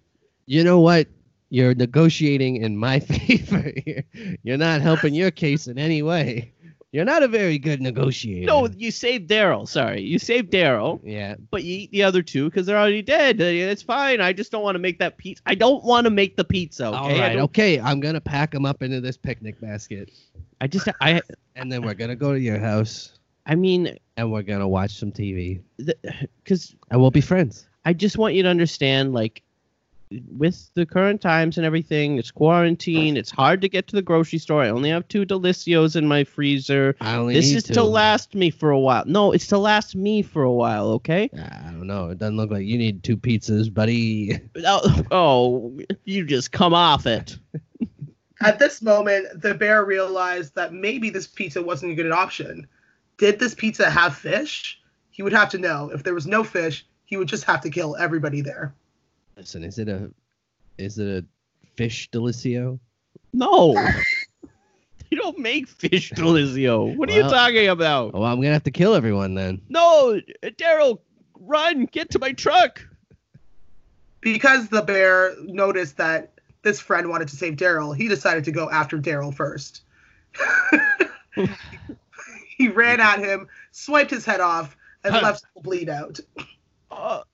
[0.45, 1.07] You know what?
[1.49, 4.03] You're negotiating in my favor here.
[4.43, 6.53] You're not helping your case in any way.
[6.91, 8.47] You're not a very good negotiator.
[8.47, 9.67] No, you saved Daryl.
[9.67, 11.35] Sorry, you saved Daryl, Yeah.
[11.51, 13.39] but you eat the other two because they're already dead.
[13.39, 14.21] Uh, It's fine.
[14.21, 15.43] I just don't want to make that pizza.
[15.45, 16.87] I don't want to make the pizza.
[16.87, 17.37] Okay.
[17.37, 17.79] All Okay.
[17.79, 20.11] I'm gonna pack them up into this picnic basket,
[20.61, 21.21] I just I
[21.55, 25.11] and then we're gonna go to your house, I mean, and we're gonna watch some
[25.11, 25.61] TV,
[26.43, 27.67] because and we'll be friends.
[27.85, 29.41] I just want you to understand, like,
[30.11, 33.15] with the current times and everything, it's quarantine.
[33.15, 34.63] It's hard to get to the grocery store.
[34.63, 36.95] I only have two Delissios in my freezer.
[36.99, 37.73] I only This need is to.
[37.73, 39.03] to last me for a while.
[39.05, 40.87] No, it's to last me for a while.
[40.93, 41.29] Okay.
[41.33, 42.09] I don't know.
[42.09, 44.39] It doesn't look like you need two pizzas, buddy.
[44.65, 47.37] Oh, oh you just come off it.
[48.41, 52.67] At this moment, the bear realized that maybe this pizza wasn't a good option.
[53.17, 54.79] Did this pizza have fish?
[55.11, 55.91] He would have to know.
[55.93, 58.73] If there was no fish, he would just have to kill everybody there.
[59.39, 60.11] Listen, is it a,
[60.77, 61.25] is it a
[61.75, 62.77] fish Delissio?
[63.31, 63.73] No.
[65.09, 66.93] you don't make fish Delissio.
[66.97, 68.11] What are you talking about?
[68.13, 69.61] Oh, I'm gonna have to kill everyone then.
[69.69, 70.99] No, Daryl,
[71.39, 72.85] run, get to my truck.
[74.19, 76.33] Because the bear noticed that
[76.63, 79.83] this friend wanted to save Daryl, he decided to go after Daryl first.
[82.57, 84.75] he ran at him, swiped his head off,
[85.05, 86.19] and left the bleed out.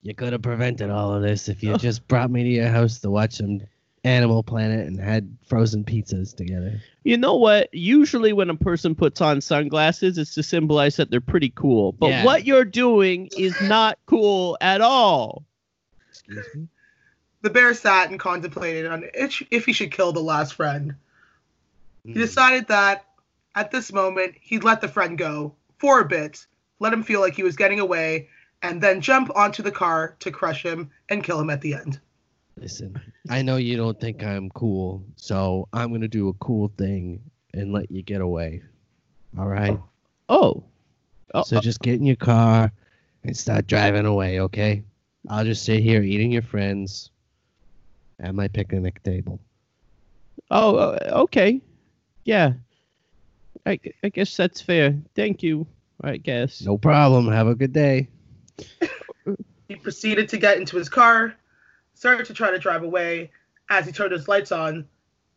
[0.02, 3.00] You could have prevented all of this if you just brought me to your house
[3.00, 3.62] to watch some
[4.04, 6.80] Animal Planet and had frozen pizzas together.
[7.04, 7.74] you know what?
[7.74, 11.92] Usually, when a person puts on sunglasses, it's to symbolize that they're pretty cool.
[11.94, 12.24] But Yeah.
[12.24, 15.44] what you're doing is not cool at all.
[16.12, 16.68] Excuse me.
[17.42, 20.96] The bear sat and contemplated on if if he should kill the last friend.
[22.06, 22.20] He Hmm.
[22.20, 23.06] decided that
[23.56, 26.46] at this moment he'd let the friend go for a bit,
[26.80, 28.30] let him feel like he was getting away,
[28.62, 32.00] and then jump onto the car to crush him and kill him at the end.
[32.58, 33.00] Listen,
[33.30, 37.22] I know you don't think I'm cool, so I'm gonna do a cool thing
[37.54, 38.62] and let you get away.
[39.38, 39.80] All right.
[40.30, 40.64] Oh.
[41.34, 42.72] Oh, So just get in your car
[43.24, 44.84] and start driving away, okay?
[45.28, 47.12] I'll just sit here eating your friends
[48.20, 49.40] at my picnic table.
[50.52, 51.62] oh, uh, okay.
[52.24, 52.54] Yeah.
[53.66, 54.96] I, I guess that's fair.
[55.16, 55.68] Thank you.
[56.02, 56.62] I guess.
[56.62, 57.28] No problem.
[57.32, 58.08] Have a good day.
[59.68, 61.36] He proceeded to get into his car,
[61.94, 63.32] started to try to drive away.
[63.70, 64.88] As he turned his lights on,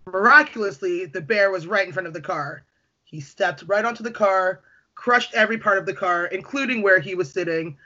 [0.06, 2.62] miraculously, the bear was right in front of the car.
[3.04, 4.60] He stepped right onto the car,
[4.94, 7.78] crushed every part of the car, including where he was sitting,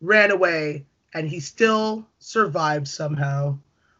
[0.00, 3.58] ran away, and he still survived somehow.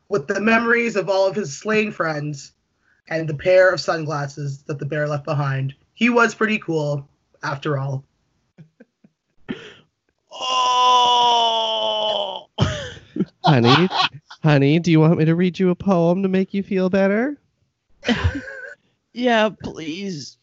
[0.08, 2.52] With the memories of all of his slain friends
[3.08, 7.06] and the pair of sunglasses that the bear left behind, he was pretty cool
[7.42, 8.04] after all.
[10.92, 12.46] Oh.
[13.44, 13.88] Honey,
[14.42, 17.38] honey, do you want me to read you a poem to make you feel better?
[19.12, 20.36] yeah, please.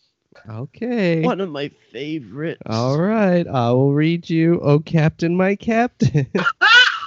[0.49, 1.21] Okay.
[1.21, 2.61] One of my favorites.
[2.65, 3.45] All right.
[3.47, 6.27] I will read you, Oh Captain, My Captain,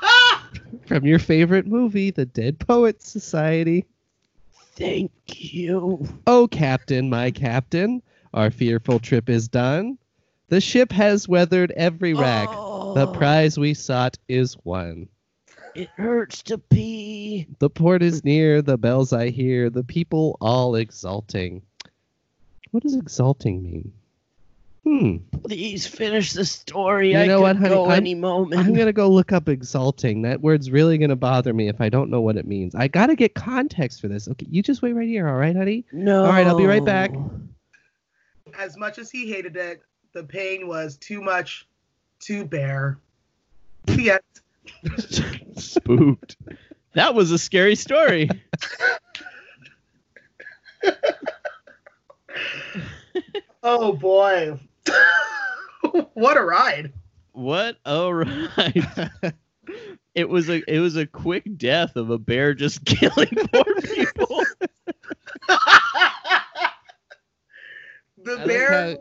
[0.86, 3.86] from your favorite movie, The Dead Poets Society.
[4.76, 6.06] Thank you.
[6.26, 8.02] Oh, Captain, my Captain,
[8.34, 9.98] our fearful trip is done.
[10.50, 12.48] The ship has weathered every wreck.
[12.48, 15.08] The Oh, prize we sought is won.
[15.76, 17.46] It hurts to pee.
[17.60, 21.62] The port is near, the bells I hear, the people all exulting.
[22.72, 23.92] What does exulting mean?
[24.82, 25.16] Hmm.
[25.44, 27.12] Please finish the story.
[27.12, 27.68] You I know could what, honey?
[27.68, 28.60] go I'm- any moment.
[28.60, 30.22] I'm gonna go look up exulting.
[30.22, 32.74] That word's really gonna bother me if I don't know what it means.
[32.74, 34.26] I gotta get context for this.
[34.26, 35.84] Okay, you just wait right here, all right, honey?
[35.92, 36.24] No.
[36.24, 37.12] All right, I'll be right back.
[38.58, 39.80] as much as he hated it,
[40.12, 41.66] the pain was too much
[42.20, 42.98] to bear.
[43.84, 45.56] The end.
[45.56, 46.36] Spooked.
[46.94, 48.28] That was a scary story.
[53.62, 54.58] Oh boy.
[56.14, 56.92] what a ride.
[57.32, 59.10] What a ride!
[60.14, 64.44] it was a it was a quick death of a bear just killing poor people.
[68.22, 68.96] the like bear how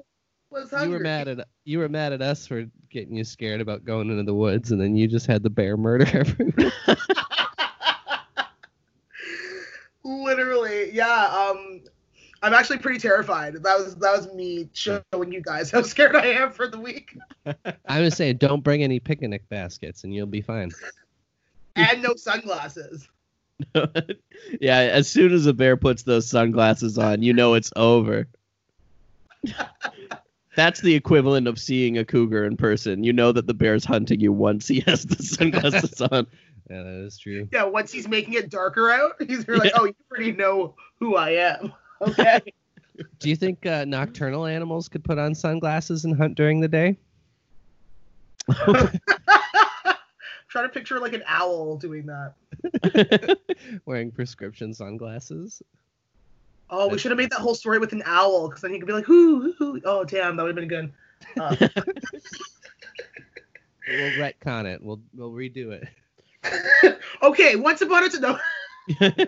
[0.51, 3.85] was you were mad at you were mad at us for getting you scared about
[3.85, 6.71] going into the woods, and then you just had the bear murder everyone.
[10.03, 11.25] Literally, yeah.
[11.25, 11.81] Um,
[12.41, 13.55] I'm actually pretty terrified.
[13.55, 17.17] That was that was me showing you guys how scared I am for the week,
[17.87, 20.71] I was saying, don't bring any picnic baskets, and you'll be fine.
[21.75, 23.07] and no sunglasses.
[24.61, 28.25] yeah, as soon as a bear puts those sunglasses on, you know it's over.
[30.55, 33.03] That's the equivalent of seeing a cougar in person.
[33.03, 36.27] You know that the bear's hunting you once he has the sunglasses on.
[36.69, 37.47] Yeah, that is true.
[37.51, 39.71] Yeah, once he's making it darker out, he's like, Yeah.
[39.75, 42.39] "Oh, you already know who I am." Okay.
[43.19, 46.97] Do you think uh, nocturnal animals could put on sunglasses and hunt during the day?
[50.47, 53.37] Try to picture like an owl doing that.
[53.85, 55.61] Wearing prescription sunglasses?
[56.71, 58.87] Oh, we should have made that whole story with an owl, because then he could
[58.87, 60.93] be like, "Whoo, whoo." Oh, damn, that would have been good.
[61.39, 61.67] Uh,
[63.89, 64.83] We'll retcon it.
[64.83, 66.99] We'll we'll redo it.
[67.23, 68.39] okay, once upon a time.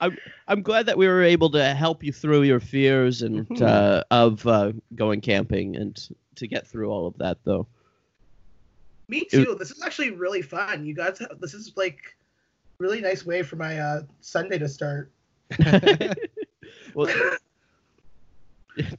[0.00, 3.62] I'm I'm glad that we were able to help you through your fears and Mhm.
[3.62, 7.66] uh, of uh, going camping and to get through all of that though.
[9.08, 9.56] Me too.
[9.58, 10.84] This is actually really fun.
[10.84, 11.98] You guys, have, this is like
[12.78, 15.10] really nice way for my uh, Sunday to start.
[16.94, 17.08] Well,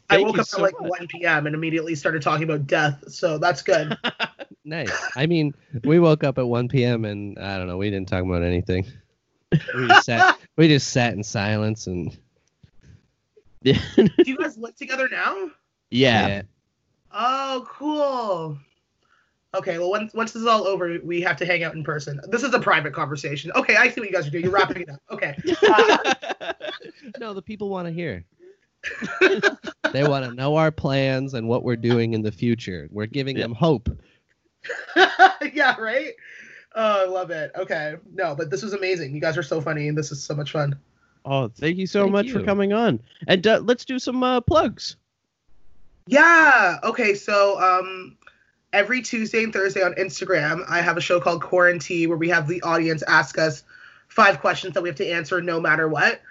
[0.09, 0.99] I woke up so at like much.
[0.99, 1.47] 1 p.m.
[1.47, 3.97] and immediately started talking about death, so that's good.
[4.65, 4.91] nice.
[5.15, 7.05] I mean, we woke up at 1 p.m.
[7.05, 7.77] and I don't know.
[7.77, 8.85] We didn't talk about anything.
[9.51, 10.37] We just sat.
[10.57, 12.15] we just sat in silence and
[13.63, 13.73] Do
[14.25, 15.49] you guys live together now?
[15.89, 16.43] yeah.
[17.11, 18.59] Oh, cool.
[19.55, 22.19] Okay, well, once once this is all over, we have to hang out in person.
[22.27, 23.51] This is a private conversation.
[23.55, 24.43] Okay, I see what you guys are doing.
[24.43, 25.01] You're wrapping it up.
[25.09, 25.35] Okay.
[25.67, 26.13] Uh,
[27.19, 28.25] no, the people want to hear.
[29.91, 32.87] they want to know our plans and what we're doing in the future.
[32.91, 33.43] We're giving Yeah.
[33.43, 33.89] them hope.
[35.53, 36.11] yeah, right?
[36.75, 37.51] Oh, I love it.
[37.55, 37.95] Okay.
[38.13, 39.15] No, but this was amazing.
[39.15, 40.77] You guys are so funny, and this is so much fun.
[41.25, 42.99] Oh, thank you so Thank much for coming on.
[43.27, 44.97] And uh, let's do some uh, plugs.
[46.05, 46.77] Yeah.
[46.83, 47.15] Okay.
[47.15, 48.17] So, um,
[48.77, 52.47] every Tuesday and Thursday on Instagram, I have a show called Quarantine where we have
[52.47, 53.63] the audience ask us
[54.07, 56.21] five questions that we have to answer no matter what.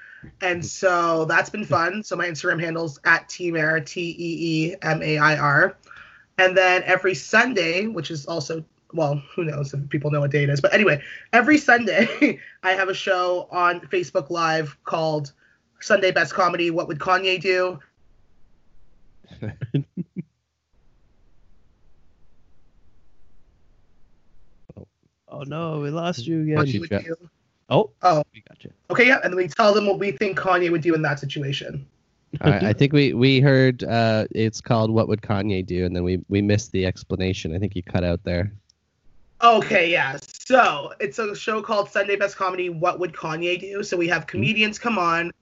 [0.41, 2.05] And so that's been fun.
[2.05, 5.77] So my Instagram handle's at Teemair, T E E M A I R.
[6.39, 10.45] And then every Sunday, which is also well, who knows if people know what day
[10.45, 10.61] it is.
[10.61, 15.33] But anyway, every Sunday I have a show on Facebook Live called
[15.81, 16.71] Sunday Best Comedy.
[16.71, 17.81] What would Kanye do?
[25.37, 26.67] Oh no, we lost you What again.
[26.67, 27.29] she you would.
[27.69, 28.23] Oh, Oh.
[28.33, 28.71] we got you.
[28.91, 31.19] Okay, yeah, and then we tell them what we think Kanye would do in that
[31.19, 31.87] situation.
[32.41, 36.05] I, I think we we heard uh, it's called "What Would Kanye Do," and then
[36.05, 37.55] we we missed the explanation.
[37.55, 38.53] I think you cut out there.
[39.43, 40.17] Okay, yeah.
[40.23, 42.69] So it's a show called Sunday Best Comedy.
[42.71, 43.83] What would Kanye do?
[43.83, 45.33] So we have comedians come on,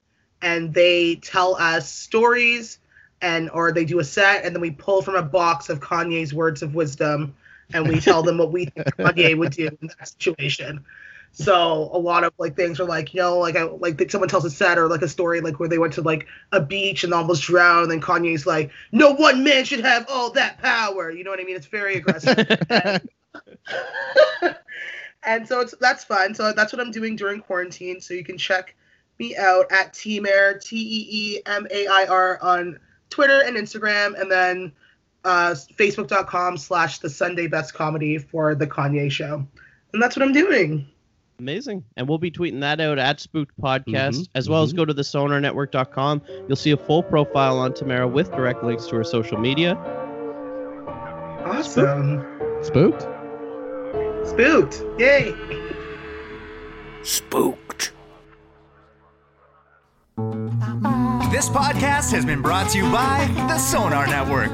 [0.41, 2.79] and they tell us stories,
[3.21, 6.33] and or they do a set, and then we pull from a box of Kanye's
[6.33, 7.33] words of wisdom,
[7.73, 10.85] and we tell them what we think Kanye would do in that situation.
[11.37, 14.29] So a lot of like things are like you know like I like that someone
[14.29, 17.03] tells a set or like a story like where they went to like a beach
[17.03, 21.11] and almost drowned, and then Kanye's like, no one man should have all that power.
[21.11, 21.57] You know what I mean?
[21.57, 22.37] It's very aggressive.
[25.25, 26.33] and so it's that's fun.
[26.35, 27.99] So that's what I'm doing during quarantine.
[27.99, 28.73] So you can check
[29.19, 34.19] me out at Teemair, T E E M A I R on Twitter and Instagram,
[34.19, 34.71] and then
[35.25, 39.45] uh, Facebook.com slash the Sunday Best Comedy for the Kanye Show.
[39.93, 40.87] And that's what I'm doing.
[41.39, 41.83] Amazing.
[41.97, 44.77] And we'll be tweeting that out at Spooked Podcast, Mhm, as well as mhm.
[44.77, 46.21] go to the sonarnetwork.com.
[46.47, 49.75] You'll see a full profile on Tamara with direct links to her social media.
[51.45, 52.23] Awesome.
[52.61, 53.01] Spooked.
[54.25, 54.83] Spooked.
[54.97, 55.33] Yay.
[57.03, 57.91] Spooked.
[61.31, 64.53] This podcast has been brought to you by the Sonar Network.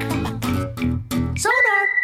[1.36, 2.00] Sonar!